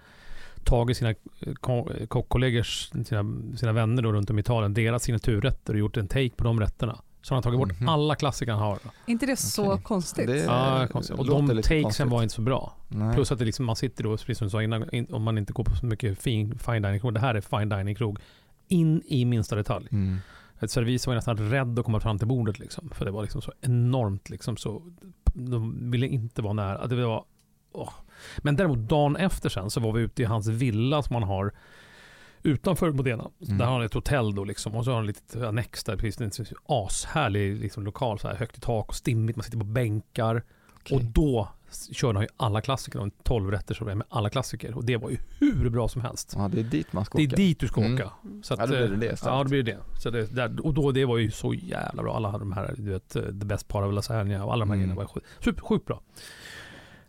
[0.64, 3.24] tagit sina eh, ko- kockkollegors, sina,
[3.56, 6.60] sina vänner då runt om i Italien, deras signaturrätter och gjort en take på de
[6.60, 6.98] rätterna.
[7.22, 7.88] Så han har tagit bort Mhm.
[7.88, 8.78] alla klassiker han har.
[9.06, 10.26] inte det så konstigt?
[10.26, 11.18] Det- Ja, konstigt.
[11.18, 12.06] Och de takesen konstigt.
[12.06, 12.72] var inte så bra.
[12.88, 13.14] Nej.
[13.14, 15.38] Plus att det liksom, man sitter då, precis som du sa innan, in, om man
[15.38, 17.14] inte går på så mycket fin, fine dining krog.
[17.14, 18.18] Det här är fine dining krog.
[18.68, 19.88] In i minsta detalj.
[19.92, 20.18] Mm.
[20.60, 22.90] Ett servis var nästan rädd att komma fram till bordet liksom.
[22.94, 24.82] För det var liksom så enormt liksom så.
[25.34, 26.86] De ville inte vara nära.
[26.86, 27.24] Det var,
[27.72, 27.92] åh.
[28.38, 31.52] Men däremot dagen efter sen så var vi ute i hans villa som han har
[32.42, 33.30] utanför Modena.
[33.46, 33.58] Mm.
[33.58, 34.74] Där har han ett hotell då liksom.
[34.74, 35.96] Och så har han ett litet annex där.
[35.96, 38.18] Precis, en ashärlig liksom, lokal.
[38.18, 39.36] Så här, högt i tak och stimmigt.
[39.36, 40.44] Man sitter på bänkar.
[40.74, 40.96] Okej.
[40.96, 41.48] Och då
[41.92, 43.00] körde han ju alla klassiker.
[43.00, 44.74] En 12 rätter så med alla klassiker.
[44.74, 46.35] Och det var ju hur bra som helst.
[46.37, 47.37] Ja, det är dit man ska Det är åka.
[47.37, 47.94] dit du ska Mm.
[47.94, 48.11] åka.
[48.42, 49.35] Så Ja, då blir det det eh, istället.
[49.35, 50.00] Ja, då blir det det.
[50.00, 52.16] Så det där, och då, det var ju så jävla bra.
[52.16, 54.70] Alla hade de här, du vet, eh, The Best Part of Lasagna och alla de
[54.70, 54.87] här Mm.
[54.88, 56.00] grejerna var sjukt super, sjukt bra.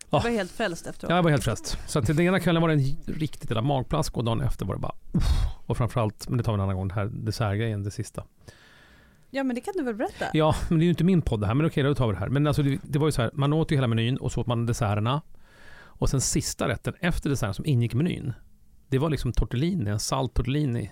[0.09, 1.09] Jag var helt frälst efteråt.
[1.09, 1.77] Ja, jag var helt frälst.
[1.87, 4.75] Så att den ena kvällen var det en riktigt jävla magplask och dagen efter var
[4.75, 5.23] det bara uff.
[5.65, 8.23] Och framförallt, men det tar vi en annan gång, den här dessertgrejen, det sista.
[9.29, 10.25] Ja men det kan du väl berätta?
[10.33, 12.13] Ja, men det är ju inte min podd det här, men okej, då tar vi
[12.13, 12.29] det här.
[12.29, 14.41] Men alltså, det, det var ju så här, man åt ju hela menyn och så
[14.41, 15.21] åt man desserterna.
[15.75, 18.33] Och sen sista rätten efter desserten som ingick i menyn,
[18.87, 20.91] det var liksom tortellini, en salt tortellini.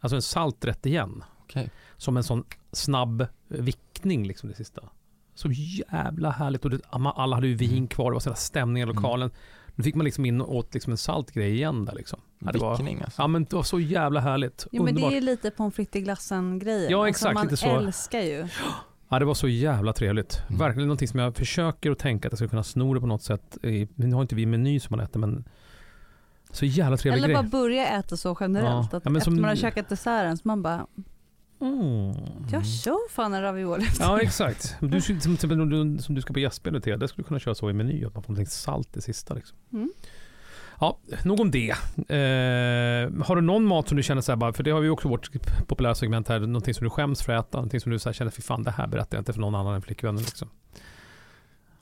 [0.00, 1.24] Alltså en salt rätt igen.
[1.42, 1.70] Okej.
[1.96, 4.82] Som en sån snabb vickning liksom det sista.
[5.34, 6.64] Så jävla härligt.
[6.64, 9.30] Och det, alla hade ju vin kvar, det var sådana stämning i lokalen.
[9.78, 12.20] Då fick man liksom in och åt liksom en salt grej igen där liksom.
[12.38, 13.22] Ja, det var, Vickning alltså.
[13.22, 14.66] ja men det var så jävla härligt.
[14.72, 15.12] Jo, men det Underbart.
[15.16, 16.90] är lite pommes frites i glassen grejen.
[16.90, 17.76] Ja, exakt, man lite så.
[17.76, 18.48] älskar ju.
[19.08, 20.42] Ja, det var så jävla trevligt.
[20.48, 20.58] Mm.
[20.58, 23.22] Verkligen någonting som jag försöker att tänka att jag ska kunna sno det på något
[23.22, 23.58] sätt.
[23.94, 25.44] Nu har inte vi meny som man äter men
[26.50, 27.36] så jävla trevlig Eller grej.
[27.50, 28.88] bara börja äta så generellt.
[28.92, 28.96] Ja.
[28.98, 30.86] Att Ja, efter som- man har käkat desserten så man bara,
[31.60, 32.14] Mm.
[32.52, 33.86] jag kör fan en ravioli.
[34.00, 34.76] Ja exakt.
[34.80, 37.28] Du, som, till exempel om du, som du ska på gästspel till, det skulle du
[37.28, 39.34] kunna köra så i meny, att man får lite salt i sista.
[39.34, 39.56] Liksom.
[39.72, 39.90] Mm.
[40.80, 41.70] Ja, nog om det.
[41.70, 44.88] Eh, har du någon mat som du känner så här, bara, för det har vi
[44.88, 45.30] också vårt
[45.66, 48.14] populära segment här, någonting som du skäms för att äta, någonting som du så här
[48.14, 50.22] känner, fy fan det här berättar jag inte för någon annan än flickvännen.
[50.22, 50.48] Liksom.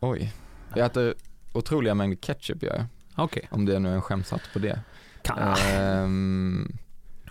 [0.01, 0.33] Oj.
[0.75, 1.15] Jag äter
[1.53, 2.85] otroliga mängder ketchup gör jag.
[3.25, 4.81] Okej, Om det nu är en skämshatt på det.
[5.23, 6.73] Kan- Ehm,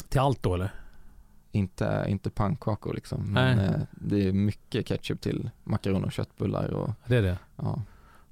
[0.10, 0.72] till allt då eller?
[1.56, 3.34] Inte, inte pannkakor liksom.
[3.34, 7.38] Men eh, det är mycket ketchup till makaroner och köttbullar och Det är det?
[7.56, 7.82] ja.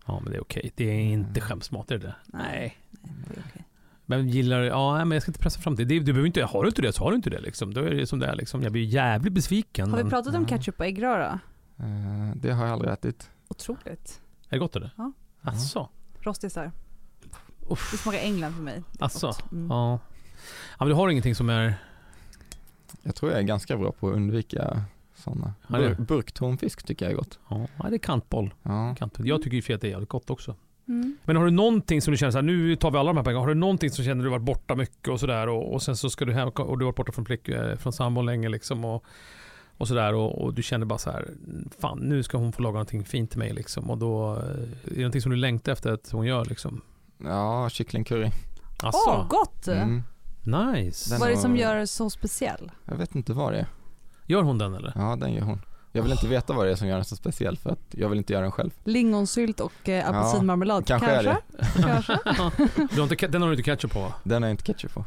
[0.06, 0.72] Ja men det är okej.
[0.76, 2.16] Det är inte skämsmat, är det det?
[2.26, 2.78] Nej.
[2.92, 3.64] Nej, det är okej.
[4.06, 5.86] Men gillar ja nej, men jag ska inte pressa fram det.
[5.86, 7.74] det du behöver inte, har du inte det så har du inte det liksom.
[7.74, 8.64] Då är det som det är liksom.
[8.64, 9.90] Jag blir jävligt besviken.
[9.90, 10.48] Har vi men- pratat om Ja.
[10.48, 11.40] ketchup och äggröra?
[11.78, 13.30] Eh, det har jag aldrig ätit.
[13.48, 14.22] Otroligt.
[14.50, 14.92] Är det gott eller?
[14.98, 15.12] Ja.
[15.42, 15.90] Asså?
[16.20, 16.72] Rostisar.
[17.70, 17.92] Uff.
[17.92, 18.84] Det smakar England för mig.
[19.00, 19.52] Gott.
[19.52, 19.68] Mm.
[19.70, 20.00] Ja.
[20.80, 21.76] Ja men du har ingenting som är...
[23.02, 24.82] Jag tror jag är ganska bra på att undvika
[25.16, 25.54] sådana.
[25.68, 27.40] Bur- burktonfisk tycker jag är gott.
[27.50, 28.54] Ja, det är kantboll.
[28.64, 28.96] Ja.
[29.00, 29.28] Kantboll.
[29.28, 30.56] Jag tycker ju det är jävligt gott också.
[30.88, 31.18] Mm.
[31.24, 33.24] Men har du någonting som du känner så här, nu tar vi alla de här
[33.24, 33.42] pengarna.
[33.42, 36.10] Har du någonting som känner du varit borta mycket och sådär och, och sen så
[36.10, 38.86] ska du hem och du har varit borta från, flick, eh, från sambon länge liksom
[38.86, 39.04] och,
[39.78, 41.28] och sådär och, och du känner bara så här,
[41.80, 44.68] fan nu ska hon få laga någonting fint till mig liksom och då eh, är
[44.84, 46.82] det någonting som du längtar efter att hon gör liksom.
[47.24, 48.30] Ja, kycklingcurry.
[48.84, 49.68] Åh, gott!
[49.68, 50.04] Mm.
[50.46, 51.10] Nice.
[51.10, 52.72] Den Vad är det som gör det så speciell?
[52.86, 53.68] Jag vet inte vad det är.
[54.26, 54.94] Gör hon den eller?
[54.96, 55.62] Ja, den gör hon.
[55.96, 58.10] Jag vill inte veta vad det är som gör den så speciell för att jag
[58.10, 58.72] vill inte göra den själv.
[58.84, 60.88] Lingonsylt och eh, apelsinmarmelad?
[60.88, 61.38] kanske är det.
[61.82, 62.20] Kanske.
[62.96, 64.14] du har inte, den har du inte ketchup på?
[64.24, 65.06] Den har jag inte ketchup på.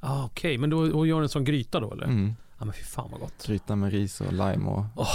[0.00, 2.04] Ah, Okej, men då hon gör en sån gryta då eller?
[2.04, 2.34] Mm.
[2.58, 3.46] Ja men fy fan vad gott.
[3.46, 5.06] Gryta med ris och lime och Åh.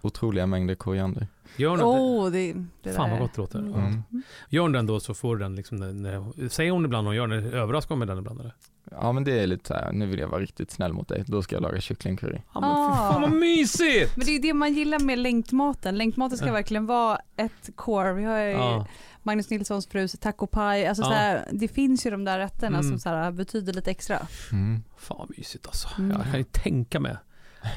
[0.00, 1.28] otroliga mängder koriander.
[1.56, 3.58] Gör hon Åh, det, det Fan vad gott det låter.
[3.58, 4.02] Mm.
[4.10, 4.20] Ja.
[4.48, 7.16] Gör hon den då så får du den liksom, när, när, säger hon ibland hon
[7.16, 8.54] gör den, överraskar hon med den ibland eller?
[8.90, 11.24] Ja men det är lite så här, nu vill jag vara riktigt snäll mot dig,
[11.26, 12.38] då ska jag laga kycklingcurry.
[12.54, 13.34] Ja men fy fan vad Ah.
[13.34, 14.16] mysigt!
[14.16, 15.98] Men det är ju det man gillar med längtmaten.
[15.98, 18.12] Längtmaten ska verkligen vara ett core.
[18.12, 18.86] Vi har ju Ja.
[19.22, 20.88] Magnus Nilssons frus taco pie.
[20.88, 21.08] Alltså Ja.
[21.08, 22.90] så här, det finns ju de där rätterna Mm.
[22.90, 24.18] som så här, betyder lite extra.
[24.52, 24.82] Mm.
[24.96, 25.88] Fan vad mysigt alltså.
[25.98, 26.10] Mm.
[26.10, 27.16] Jag kan ju tänka mig.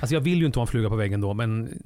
[0.01, 1.81] Alltså jag vill ju inte vara en fluga på väggen då men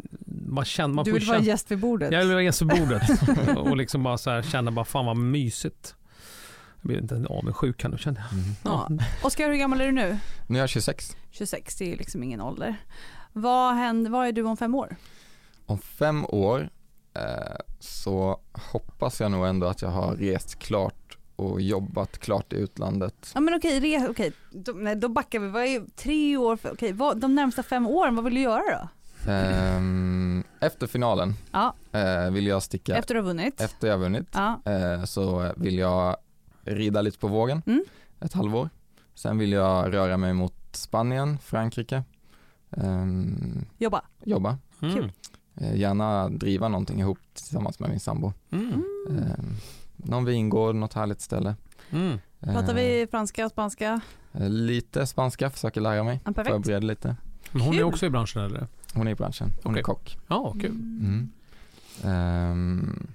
[0.47, 1.47] man känner, man du får vill vara känna.
[1.47, 2.11] gäst vid bordet.
[2.11, 3.01] Jag vill vara gäst vid bordet
[3.57, 5.95] och liksom bara så här känna bara fan vad mysigt.
[6.83, 8.31] Jag blir inte avundsjuk här nu känner jag.
[8.39, 8.45] Mm.
[8.63, 8.89] Ja.
[9.23, 10.17] Oskar, hur gammal är du nu?
[10.47, 11.17] Nu är jag 26.
[11.31, 12.75] 26, det är ju liksom ingen ålder.
[13.33, 14.95] Vad, händer, vad är du om fem år?
[15.65, 16.69] Om fem år
[17.13, 18.39] eh, så
[18.71, 23.31] hoppas jag nog ändå att jag har rest klart och jobbat klart i utlandet.
[23.33, 24.31] Ja men okej, re, okej.
[24.51, 25.47] Då, nej, då backar vi.
[25.47, 26.57] Vad är tre år?
[26.57, 28.87] För, okej, vad, de närmsta fem åren, vad vill du göra då?
[29.31, 33.61] Ehm, efter finalen Ja, eh, vill jag sticka, efter du har vunnit?
[33.61, 34.61] efter jag vunnit, Ja.
[34.65, 36.17] eh, så vill jag
[36.63, 37.83] rida lite på vågen Mm.
[38.19, 38.69] ett halvår.
[39.15, 42.03] Sen vill jag röra mig mot Spanien, Frankrike,
[42.71, 44.01] ehm, Jobba?
[44.23, 44.95] jobba, Mm.
[44.95, 45.11] Kul.
[45.55, 48.33] eh, gärna driva någonting ihop tillsammans med min sambo.
[48.51, 48.83] Mm.
[49.09, 49.55] Ehm,
[49.97, 51.55] någon vingård, något härligt ställe.
[51.91, 52.17] Mm.
[52.39, 54.01] Pratar vi franska och spanska?
[54.33, 57.15] eh, Lite spanska, försöker lära mig, Ja, förbereda lite.
[57.51, 58.67] Men hon är också i branschen eller?
[58.93, 59.79] Hon är i branschen, hon Okej.
[59.79, 60.17] är kock.
[60.27, 60.71] Ja, kul.
[60.71, 61.29] Mm.
[62.03, 63.07] Ehm,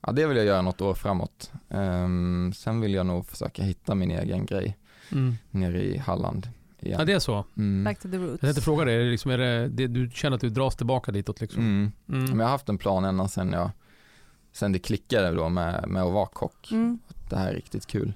[0.00, 1.52] ja, det vill jag göra något år framåt.
[1.68, 4.76] Ehm, sen vill jag nog försöka hitta min egen grej
[5.12, 5.34] Mm.
[5.50, 6.48] nere i Halland
[6.80, 6.98] igen.
[6.98, 7.44] Ja det är så.
[7.56, 7.84] Mm.
[7.84, 8.30] Back to the roots.
[8.32, 10.76] Jag tänkte fråga dig, är det liksom, är det, det, du känner att du dras
[10.76, 11.62] tillbaka ditåt liksom?
[11.62, 11.92] Mm.
[12.08, 12.24] Mm.
[12.24, 13.70] Men jag har haft en plan ända sen jag,
[14.52, 16.72] sen det klickade då med, med att vara kock.
[16.72, 16.98] Mm.
[17.28, 18.12] Det här är riktigt kul.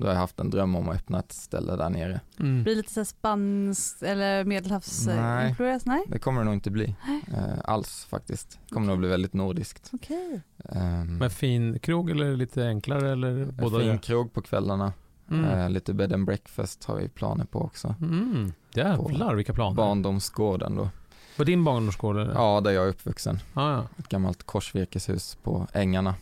[0.00, 2.20] Då har jag haft en dröm om att öppna ett ställe där nere.
[2.38, 2.62] Mm.
[2.62, 4.44] Blir det lite så här spanskt eller Nej.
[4.44, 5.86] medelhavsinfluerat?
[5.86, 6.04] Nej.
[6.08, 6.94] Det kommer det nog inte bli
[7.32, 8.58] eh, alls faktiskt.
[8.68, 9.90] Det kommer nog bli väldigt nordiskt.
[9.92, 10.40] Okej.
[10.56, 13.78] Um, Med fin krog eller lite enklare eller båda?
[13.78, 13.98] fin det?
[13.98, 14.92] krog på kvällarna.
[15.30, 15.44] Mm.
[15.44, 17.94] Eh, lite bed and breakfast har vi planer på också.
[18.00, 18.52] Mm.
[18.74, 19.76] Jävlar vilka planer.
[19.76, 20.88] Barndomsgården då.
[21.36, 22.34] Var din barndomsgård eller?
[22.34, 23.38] Ja, där jag är uppvuxen.
[23.54, 23.86] Ah, ja.
[23.98, 26.14] Ett gammalt korsvirkeshus på ängarna.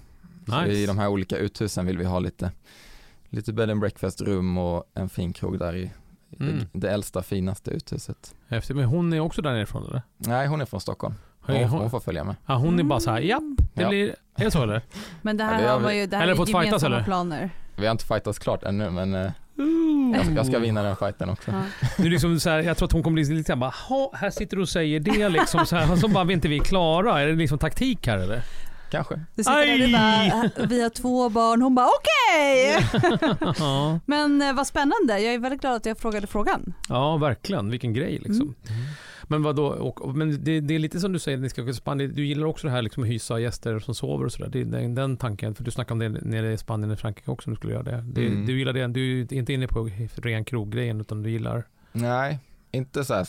[0.48, 0.72] Så Nice.
[0.72, 2.52] I de här olika uthusen vill vi ha lite,
[3.30, 5.90] lite bed and breakfast rum och en fin krog där i
[6.40, 6.58] Mm.
[6.58, 8.34] det, det äldsta finaste uthuset.
[8.48, 8.76] Häftigt.
[8.76, 10.02] Men hon är också där nerifrån eller?
[10.16, 11.14] Nej, hon är från Stockholm.
[11.40, 12.36] Hon, Hon, får följa med.
[12.46, 13.42] ja, hon är bara så här, japp,
[13.74, 13.88] det Ja.
[13.88, 14.82] blir, är det så eller?
[15.22, 17.02] Men det Ja, här det har man ju, det här Eller är fått fightas, eller?
[17.04, 17.50] planer.
[17.78, 19.30] Vi har inte fightats klart ännu men eh,
[20.14, 21.50] jag, jag ska vinna den fighten också.
[21.50, 21.62] Ja.
[21.98, 24.10] Nu är liksom så här, jag tror att hon kommer bli lite såhär, bara, "Ha,
[24.14, 26.56] här sitter du och säger det liksom så här, och så bara, vi inte vi
[26.58, 27.20] är klara.
[27.20, 28.42] Är det liksom taktik här eller?
[28.90, 29.14] Kanske.
[29.34, 30.52] Du sitter där Aj!
[30.56, 32.86] bara, vi har två barn, hon bara okej!
[33.58, 34.00] ja.
[34.06, 36.74] Men eh, vad spännande, jag är väldigt glad att jag frågade frågan.
[36.88, 37.70] ja, verkligen.
[37.70, 38.54] Vilken grej liksom.
[38.68, 38.80] Mm.
[39.28, 39.66] Men vad då?
[39.66, 42.14] Och, men det, det är lite som du säger, ni ska Spanien.
[42.14, 44.50] Du gillar också det här liksom att hysa gäster som sover och sådär.
[44.50, 45.54] Det är den, den tanken.
[45.54, 47.82] För du snackade om det nere i Spanien och Frankrike också om du skulle göra
[47.82, 48.04] det.
[48.06, 48.46] det Mm.
[48.46, 48.86] Du gillar det.
[48.86, 51.64] Du är inte inne på ren kroggrejen utan du gillar...
[51.92, 52.38] Nej,
[52.70, 53.26] inte så här.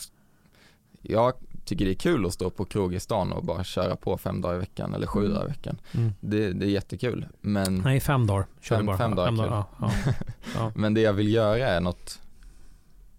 [1.02, 4.18] Jag tycker det är kul att stå på krog i stan och bara köra på
[4.18, 5.32] fem dagar i veckan eller sju Mm.
[5.32, 5.78] dagar i veckan.
[6.20, 7.26] Det, det är jättekul.
[7.40, 8.46] Men, Nej, fem dagar.
[8.60, 8.98] Kör Fem- bara.
[8.98, 9.38] fem dagar, kul.
[9.38, 9.92] ja, ja.
[10.54, 10.72] Ja.
[10.76, 12.20] men det jag vill göra är något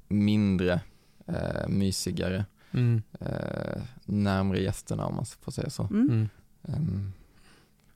[0.08, 0.80] mindre,
[1.28, 3.02] eh, mysigare, Mm.
[3.20, 5.84] eh, närmre gästerna om man får säga så.
[5.84, 6.10] Mm.
[6.10, 6.30] Mm.
[6.68, 7.14] Ehm,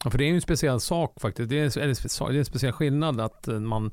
[0.04, 1.50] Ja, för det är ju en speciell sak faktiskt.
[1.50, 3.92] Det är, en- eller det är en speciell skillnad att eh, man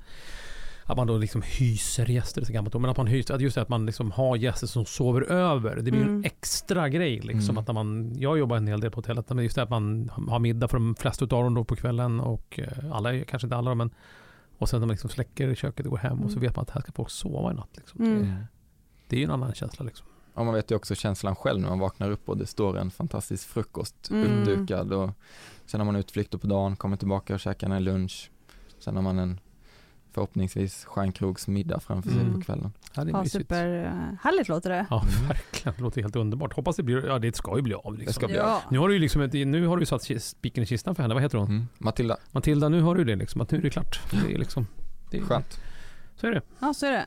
[0.85, 3.55] att man då liksom hyser gäster, det så gammalt men att man hyser, att just
[3.55, 5.77] det att man liksom har gäster som sover över.
[5.77, 6.25] Det blir ju en Mm.
[6.25, 7.51] extra grej liksom.
[7.51, 7.59] Mm.
[7.59, 10.11] Att när man, jag jobbar en hel del på hotellet, men just det att man
[10.29, 13.57] har middag för de flesta av dem då på kvällen och eh, alla, kanske inte
[13.57, 13.91] alla men
[14.59, 16.41] och sen när man liksom släcker i köket och går hem och så Mm.
[16.49, 17.69] vet man att här ska folk sova i natt.
[17.77, 18.01] Liksom.
[18.05, 18.21] Mm.
[18.23, 18.47] Det,
[19.09, 20.07] det är ju en annan känsla liksom.
[20.35, 22.91] och man vet ju också känslan själv när man vaknar upp och det står en
[22.91, 24.39] fantastisk frukost Mm.
[24.39, 25.11] uppdukad och
[25.67, 28.31] sen har man utflykter på dagen, kommer tillbaka och käkar en lunch.
[28.79, 29.41] Sen har man en
[30.15, 32.35] förhoppningsvis stjärnkrogsmiddag framför sig Mm.
[32.35, 32.73] på kvällen.
[32.95, 33.33] Ja, det är Ja, mysigt.
[33.49, 34.87] superhärligt låter det.
[34.91, 35.75] Ja, verkligen.
[35.77, 36.53] Det låter helt underbart.
[36.53, 37.85] Hoppas det blir, ja det ska ju bli av.
[37.93, 38.05] Liksom.
[38.07, 38.63] Det ska bli Ja.
[38.71, 41.15] Nu har du ju liksom, ett, nu har du satt spiken i kistan för henne.
[41.15, 41.49] Vad heter hon?
[41.49, 41.69] Mm.
[41.79, 43.41] Matilda, Matilda, nu har du det liksom.
[43.41, 44.01] Att nu är det klart.
[44.27, 44.67] Det är liksom,
[45.11, 45.61] det är, skönt.
[46.17, 46.43] Så är det.
[46.59, 47.05] Ja, så är det.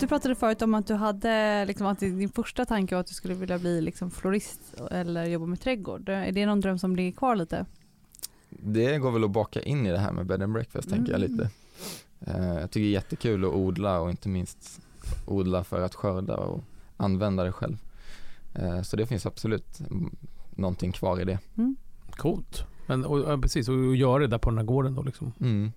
[0.00, 3.14] Du pratade förut om att du hade, liksom, att din första tanke var att du
[3.14, 6.08] skulle vilja bli liksom, florist eller jobba med trädgård.
[6.08, 7.66] Är det någon dröm som ligger kvar lite?
[8.64, 11.20] Det går väl att baka in i det här med bed and breakfast tänker jag
[11.20, 11.30] Mm.
[11.32, 11.50] lite.
[12.20, 14.80] Eh, jag tycker det är jättekul att odla och inte minst
[15.26, 16.60] odla för att skörda och
[16.96, 17.76] använda det själv.
[18.54, 20.16] Eh, så det finns absolut mm,
[20.50, 21.38] någonting kvar i det.
[22.10, 22.64] Coolt.
[22.86, 25.32] Men och, ja, precis, och, och göra det där på den här gården då liksom.
[25.40, 25.72] Mm.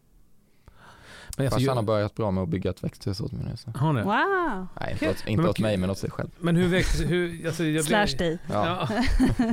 [1.37, 3.57] Men, alltså, Farsan har börjat bra med att bygga ett växthus åt mig nu.
[3.57, 3.71] Så.
[3.71, 4.01] har ni?
[4.01, 4.67] Wow!
[4.81, 6.29] Nej, inte åt, inte Men- åt mig men åt sig själv.
[6.39, 8.37] Men hur växte, hur, alltså, jag blir- Slash dig.
[8.51, 8.87] Ja.
[8.89, 9.03] Ja.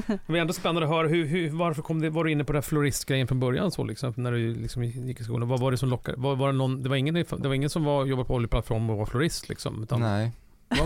[0.26, 2.52] Det var ändå spännande att höra, hur, hur, varför kom det, var du inne på
[2.52, 5.48] den här floristgrejen från början så liksom, när du liksom gick i skolan?
[5.48, 6.20] Vad var det som lockade?
[6.20, 8.90] Var, var det, någon, det, var ingen, det var ingen som var, jobbade på oljeplattform
[8.90, 9.82] och var florist liksom?
[9.82, 10.30] Utan Nej,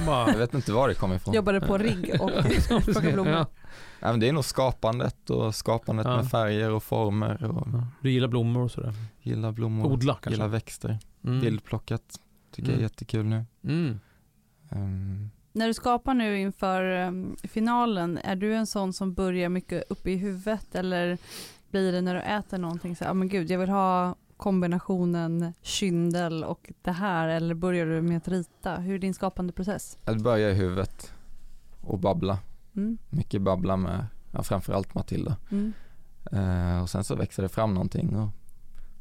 [0.07, 0.31] bara...
[0.31, 1.35] jag vet inte var det kom ifrån.
[1.35, 2.31] Jobbade på rigg och
[2.85, 3.33] plockade blommor.
[3.33, 3.47] Ja.
[4.03, 6.17] Nej, men det är nog skapandet och skapandet Ja.
[6.17, 7.87] med färger och former och Ja.
[8.03, 8.95] Du gillar blommor och sådär?
[9.23, 10.31] gillar blommor, Odla kanske?
[10.31, 10.99] gillar växter.
[11.25, 11.41] Mm.
[11.41, 12.83] Bildplockat tycker jag är Mm.
[12.83, 13.45] jättekul nu.
[13.65, 14.01] Mm.
[14.71, 19.85] Ehm, När du skapar nu inför um, finalen, är du en sån som börjar mycket
[19.91, 21.19] uppe i huvudet eller
[21.71, 26.45] blir det när du äter någonting så ja men gud jag vill ha kombinationen kyndel
[26.45, 28.77] och det här eller börjar du med att rita?
[28.77, 29.99] Hur är din skapande process?
[30.05, 31.13] att börja i huvudet
[31.81, 32.39] och babbla.
[32.77, 32.99] Mm.
[33.11, 35.37] Mycket babbla med, ja, framförallt Matilda.
[35.51, 35.73] Mm.
[36.33, 38.29] Eh, och sen så växer det fram någonting och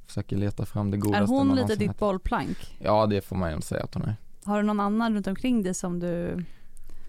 [0.06, 2.78] försöker leta fram det godaste Är hon lite ditt bollplank?
[2.80, 4.16] Ja, det får man ju säga att hon är.
[4.44, 6.44] Har du någon annan runt omkring dig som du...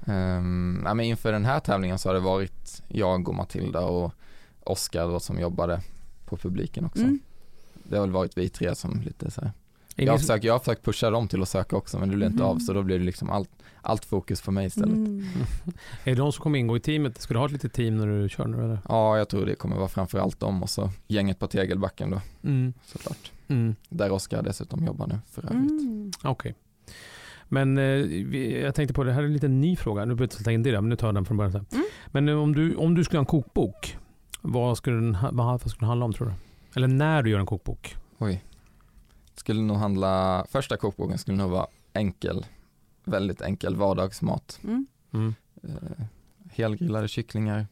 [0.05, 4.13] Um, men inför den här tävlingen så har det varit jag och Matilda och
[4.65, 5.81] Oskar då som jobbade
[6.25, 7.03] på publiken också.
[7.03, 7.19] Mm.
[7.85, 9.53] Det har väl varit vi tre som lite så här.
[9.97, 12.17] Ingen Jag har, försökt, jag har försökt pusha dem till att söka också men det
[12.17, 12.51] blev inte Mhm.
[12.53, 13.51] av så då blev det liksom allt,
[13.83, 14.95] allt fokus på mig istället.
[14.97, 15.25] Mm.
[16.05, 17.21] Är det de som kommer ingå i teamet?
[17.21, 18.79] Ska du ha ett litet team när du kör nu eller?
[18.89, 22.73] Ja, jag tror det kommer vara framförallt dem och så gänget på Tegelbacken då Mm.
[22.85, 23.33] såklart.
[23.49, 23.75] Mm.
[23.89, 25.71] Där Oskar dessutom jobbar nu för övrigt.
[25.71, 26.11] Mm.
[26.25, 26.55] Okej.
[27.49, 30.01] Men eh, vi, jag tänkte på det här är en liten ny fråga.
[30.05, 31.67] Nu behöver jag inte ta in det där, men nu tar jag den från början.
[31.73, 31.85] Mm.
[32.07, 33.99] Men eh, om du, om du skulle ha en kokbok,
[34.41, 36.33] vad skulle, den, vad skulle den handla om tror du?
[36.77, 37.97] Eller när du gör en kokbok?
[38.19, 38.45] Oj.
[39.47, 42.47] Skulle nog handla, första kokboken skulle nog vara enkel,
[43.05, 44.61] väldigt enkel vardagsmat.
[44.65, 44.87] Mm.
[45.13, 45.35] Mm.
[45.63, 46.05] Eh,
[46.51, 47.67] helgrillade kycklingar,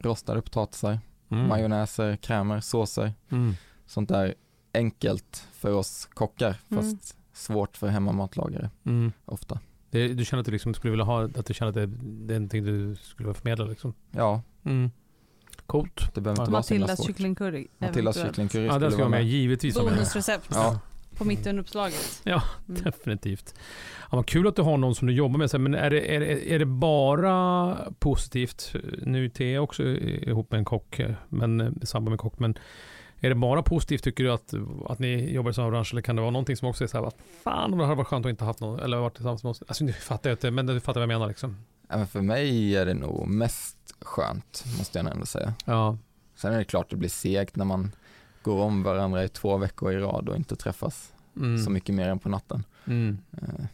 [0.00, 1.48] rostade potatisar, Mm.
[1.48, 3.12] majonnäser, krämer, såser.
[3.28, 3.54] Mm.
[3.86, 4.34] Sånt där
[4.74, 6.98] enkelt för oss kockar fast Mm.
[7.32, 9.12] svårt för hemmamatlagare Mm.
[9.24, 9.60] ofta.
[9.90, 11.86] Det, du känner att du liksom skulle vilja ha, att du känner att det,
[12.26, 13.94] det är någonting du skulle vilja förmedla liksom?
[14.10, 14.90] Ja, Mm.
[15.66, 16.14] Coolt.
[16.14, 17.06] det behöver inte vara så himla Matildas svårt.
[17.06, 17.66] kycklingcurry.
[17.78, 18.26] Matildas eventuellt.
[18.52, 19.26] kycklingcurry Ja, den ska jag vara med.
[19.28, 19.74] Givetvis.
[19.74, 19.94] vara med.
[19.94, 20.80] Bonusrecept Ja.
[21.16, 22.20] på mitt under uppslaget.
[22.24, 22.82] Ja, Mm.
[22.82, 23.54] Definitivt.
[24.10, 25.50] Ja, vad kul att du har någon som du jobbar med.
[25.50, 28.74] Så här, Men är det, är, det, är det bara positivt?
[29.02, 32.38] Nu är Thea också ihop med en kock, eh, men eh, i samband med kock.
[32.38, 32.58] Men
[33.20, 34.54] är det bara positivt tycker du att,
[34.88, 35.92] att ni jobbar i samma bransch?
[35.92, 37.12] Eller kan det vara någonting som också är så här, vad
[37.44, 39.62] fan om det hade varit skönt att inte haft någon, eller varit tillsammans med oss?
[39.68, 41.56] Alltså nu fattar jag inte, men du fattar vad jag menar liksom.
[41.88, 45.54] Men för mig är det nog mest skönt, måste jag ändå säga.
[45.64, 45.98] Ja.
[46.34, 47.92] Sen är det klart det blir segt när man
[48.42, 51.58] går om varandra i två veckor i rad och inte träffas Mm.
[51.58, 52.64] så mycket mer än på natten.
[52.86, 53.18] Mm.
[53.32, 53.64] Eh,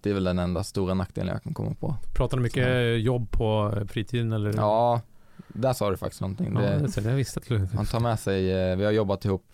[0.00, 1.96] Det är väl den enda stora nackdelen jag kan komma på.
[2.16, 2.80] Pratar ni mycket Så.
[3.06, 4.52] jobb på fritiden eller?
[4.56, 5.00] Ja,
[5.48, 6.52] där sa du faktiskt någonting.
[6.54, 7.68] Ja, Det, det, det, jag visste att du...
[7.74, 9.52] man tar med sig, eh, vi har jobbat ihop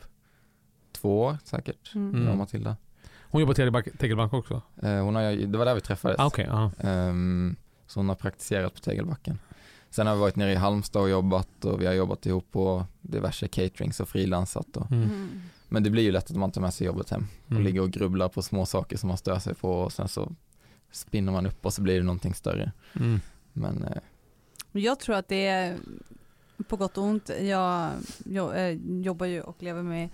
[0.92, 2.10] två år säkert, Mm.
[2.10, 2.22] Mm.
[2.24, 2.76] jag och Matilda.
[3.22, 4.62] Hon jobbar på Tegelbank, också?
[4.82, 6.18] Eh, Hon har, det var där vi träffades.
[6.18, 6.70] Ah, Okej, ja.
[7.92, 9.38] Så hon har praktiserat på Tegelbacken.
[9.90, 12.86] Sen har vi varit nere i Halmstad och jobbat och vi har jobbat ihop på
[13.00, 14.76] diverse caterings och frilansat.
[14.76, 15.02] Och, Mm.
[15.04, 15.42] Mm.
[15.68, 17.62] men det blir ju lätt att man tar med sig jobbet hem och Mm.
[17.64, 20.32] ligger och grubblar på små saker som man stör sig på och sen så
[20.92, 22.72] spinner man upp och så blir det någonting större.
[22.96, 23.20] Mm.
[23.52, 24.02] Men eh,
[24.72, 25.76] Jag tror att det är
[26.68, 27.30] på gott och ont.
[27.40, 27.90] Jag,
[28.24, 30.08] jag eh, jobbar ju och lever med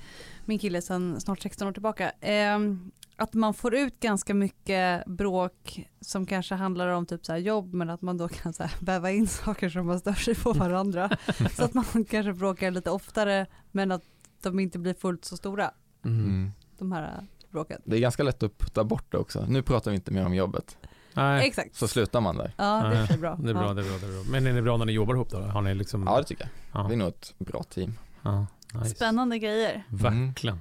[0.44, 2.12] min kille sedan snart 16 år tillbaka.
[2.20, 7.38] Ehm, att man får ut ganska mycket bråk som kanske handlar om typ så här
[7.38, 10.34] jobb men att man då kan så här väva in saker som man stör sig
[10.34, 11.10] på varandra.
[11.56, 14.02] så att man kanske bråkar lite oftare men att
[14.42, 15.70] de inte blir fullt så stora,
[16.04, 16.24] Mm.
[16.24, 16.52] mm.
[16.78, 17.80] de här bråken.
[17.84, 19.46] det är ganska lätt att putta bort det också.
[19.48, 20.76] Nu pratar vi inte mer om jobbet.
[21.14, 21.74] Nej, Exakt.
[21.76, 22.54] Så slutar man där.
[22.56, 23.36] Ja, det är bra.
[23.42, 23.74] det är bra, Ja.
[23.74, 24.22] det är bra, det är bra.
[24.30, 25.38] Men är det bra när ni jobbar ihop då?
[25.40, 26.02] Har ni liksom...
[26.06, 26.82] Ja det tycker jag.
[26.82, 26.88] ja.
[26.88, 27.94] Vi är nog ett bra team.
[28.22, 28.46] ja.
[28.74, 28.94] Nice.
[28.94, 29.84] Spännande grejer.
[29.88, 30.58] Verkligen.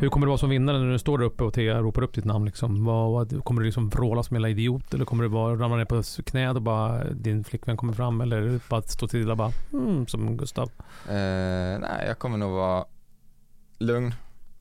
[0.00, 2.14] Hur kommer du vara som vinnare när du står där uppe och Thea ropar upp
[2.14, 2.44] ditt namn?
[2.44, 2.84] Liksom?
[2.84, 5.76] Vad, vad, kommer du liksom vråla som en jävla idiot eller kommer du bara ramla
[5.76, 9.08] ner på knät och bara din flickvän kommer fram eller är det bara att stå
[9.08, 10.70] till och bara mm, som Gustav?
[11.08, 11.14] Eh,
[11.80, 12.84] nej, jag kommer nog vara
[13.78, 14.14] lugn.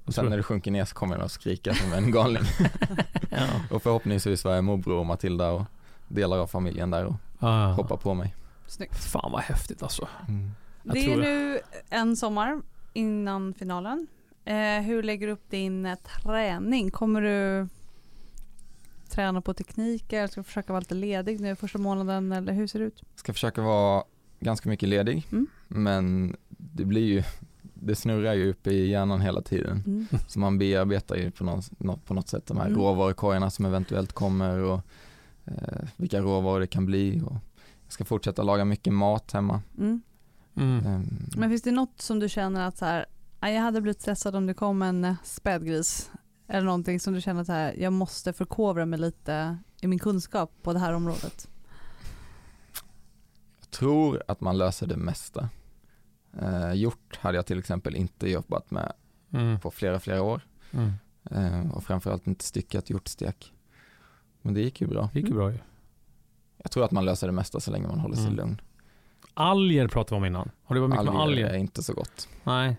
[0.06, 2.43] Och sen när det sjunker ner så kommer jag nog skrika som en galning.
[3.32, 3.47] Ja.
[3.71, 5.63] och förhoppningsvis var jag morbror och Matilda och
[6.08, 8.36] delar av familjen där och Ah, hoppar på mig.
[8.67, 9.04] Snyggt.
[9.04, 10.08] Fan vad häftigt alltså.
[10.84, 12.62] Jag Det är nu en sommar
[12.93, 14.08] innan finalen.
[14.50, 16.92] Eh, hur lägger du upp din eh, träning?
[16.92, 17.68] Kommer du
[19.10, 20.28] träna på tekniker?
[20.28, 23.04] Ska du försöka vara lite ledig nu första månaden eller hur ser det ut?
[23.16, 24.04] Ska försöka vara
[24.40, 25.48] ganska mycket ledig, Mm.
[25.68, 27.24] men det blir ju,
[27.74, 29.84] det snurrar ju uppe i hjärnan hela tiden.
[29.88, 30.08] Mm.
[30.28, 32.78] Så man bearbetar ju på något, nå- på något sätt de här Mm.
[32.80, 34.82] råvarukorgarna som eventuellt kommer och
[35.46, 37.22] eh, vilka råvaror det kan bli.
[37.26, 37.32] Och
[37.84, 39.62] jag ska fortsätta laga mycket mat hemma.
[39.78, 40.02] Mm.
[40.56, 40.86] Mm.
[40.86, 41.06] Ehm,
[41.38, 43.06] Men finns det något som du känner att så här, "Aj,
[43.41, 46.12] jag hade blivit stressad om det kom en eh, spädgris
[46.47, 50.52] eller någonting som du känner att här, jag måste förkovra mig lite i min kunskap
[50.62, 51.47] på det här området?
[53.60, 55.49] Jag tror att man löser det mesta.
[56.41, 58.93] Eh, hjort hade jag till exempel inte jobbat med
[59.34, 59.60] Mm.
[59.60, 60.41] på flera, flera år.
[60.71, 60.91] Mm.
[61.32, 63.54] Eh, och framförallt inte styckat hjortstek.
[64.41, 65.10] Men det gick ju bra.
[65.13, 65.58] Det gick ju bra ju.
[66.58, 68.36] Jag tror att man löser det mesta så länge man håller sig Mm.
[68.36, 68.62] lugn.
[69.34, 70.52] Alger pratade vi om innan.
[70.63, 71.54] Har det varit mycket med Alger alger?
[71.54, 72.28] är inte så gott.
[72.43, 72.78] Nej.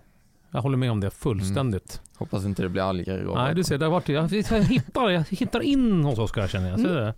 [0.50, 2.00] Jag håller med om det fullständigt.
[2.16, 3.34] Hoppas inte det blir alger i.
[3.34, 6.70] Nej du ser, det har varit, jag, jag, hittar, jag hittar in hos Oskar känner
[6.70, 6.80] jag.
[6.80, 7.14] Ser du det?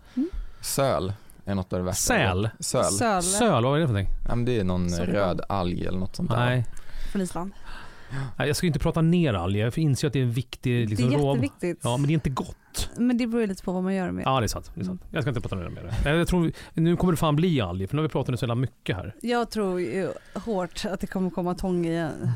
[0.61, 1.13] Söl
[1.45, 2.15] är något av det värsta.
[2.15, 2.49] Säl?
[2.61, 2.85] Söl.
[2.85, 4.15] Söle Söl, vad är det för någonting?
[4.29, 5.13] Ja, men det är någon Sorry.
[5.13, 6.37] röd alg eller något sånt där.
[6.37, 6.65] Nej.
[7.13, 7.53] Från Island.
[8.39, 11.11] Nej, jag ska inte prata ner alger, jag inser att det är en viktig liksom,
[11.11, 11.79] det är rå- jätteviktigt.
[11.83, 12.91] Ja, men det är inte gott.
[12.97, 14.23] Men det beror ju lite på vad man gör med.
[14.27, 14.71] Ja, det är sant.
[14.75, 15.03] Det är sant.
[15.11, 15.95] Jag ska inte prata ner mer.
[16.05, 18.43] Nej, Jag tror, nu kommer det fan bli alger, för nu har vi pratat så
[18.45, 19.15] jävla mycket här.
[19.23, 22.31] Jag tror ju hårt att det kommer komma tång i en-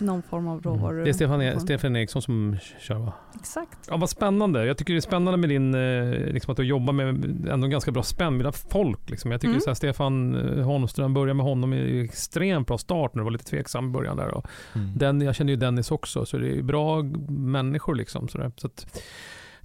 [0.00, 0.92] någon form av råvaror.
[0.92, 1.04] Mm.
[1.04, 3.12] Det är Stefan, E- Stefan Eriksson som kör va?
[3.40, 3.78] Exakt.
[3.90, 4.66] Ja, vad spännande.
[4.66, 7.08] Jag tycker det är spännande med din, eh, liksom att du jobbar med
[7.50, 9.10] ändå ganska bra spännvida folk.
[9.10, 9.30] Liksom.
[9.30, 9.60] Jag tycker Mm.
[9.60, 13.30] så här, Stefan eh, Holmström, börja med honom i extremt bra start när du var
[13.30, 14.28] lite tveksam i början där.
[14.34, 14.92] Och Mm.
[14.96, 18.28] den, jag känner ju Dennis också, så det är bra människor liksom.
[18.28, 18.52] Så, där.
[18.56, 19.02] så att,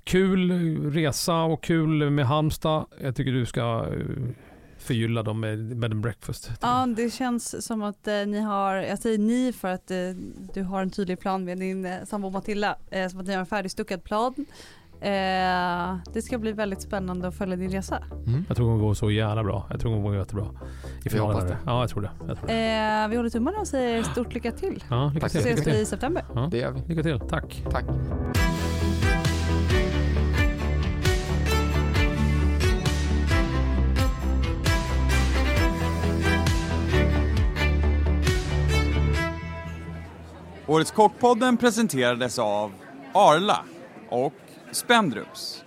[0.04, 0.52] kul
[0.92, 2.86] resa och kul med Halmstad.
[3.02, 4.00] Jag tycker du ska eh,
[4.86, 6.52] förgylla dem med bed and breakfast.
[6.62, 9.98] Ja, det känns som att eh, ni har, jag säger ni för att eh,
[10.54, 13.40] du har en tydlig plan med din eh, sambo Matilda, eh, som att ni har
[13.40, 14.46] en färdigstuckad plan.
[15.02, 18.04] Eh, det ska bli väldigt spännande att följa din resa.
[18.28, 18.46] Mm.
[18.48, 19.68] Jag tror hon går så jävla bra.
[19.70, 20.46] Jag tror hon går jättebra.
[21.06, 21.36] I finalen.
[21.36, 21.58] hoppas det.
[21.66, 22.12] Ja, jag tror det.
[22.28, 22.54] Jag tror det.
[23.04, 24.84] Eh, vi håller tummarna och säger stort lycka till.
[24.90, 25.42] Ja, lycka Tack till.
[25.42, 26.26] Ses vi i september.
[26.36, 26.48] Ja.
[26.52, 26.82] Det gör vi.
[26.88, 27.20] Lycka till.
[27.30, 27.64] Tack.
[27.72, 27.86] Tack.
[40.68, 42.74] Årets Kockpodden presenterades av
[43.14, 43.66] Arla
[44.10, 44.34] och
[44.72, 45.65] Spendrups.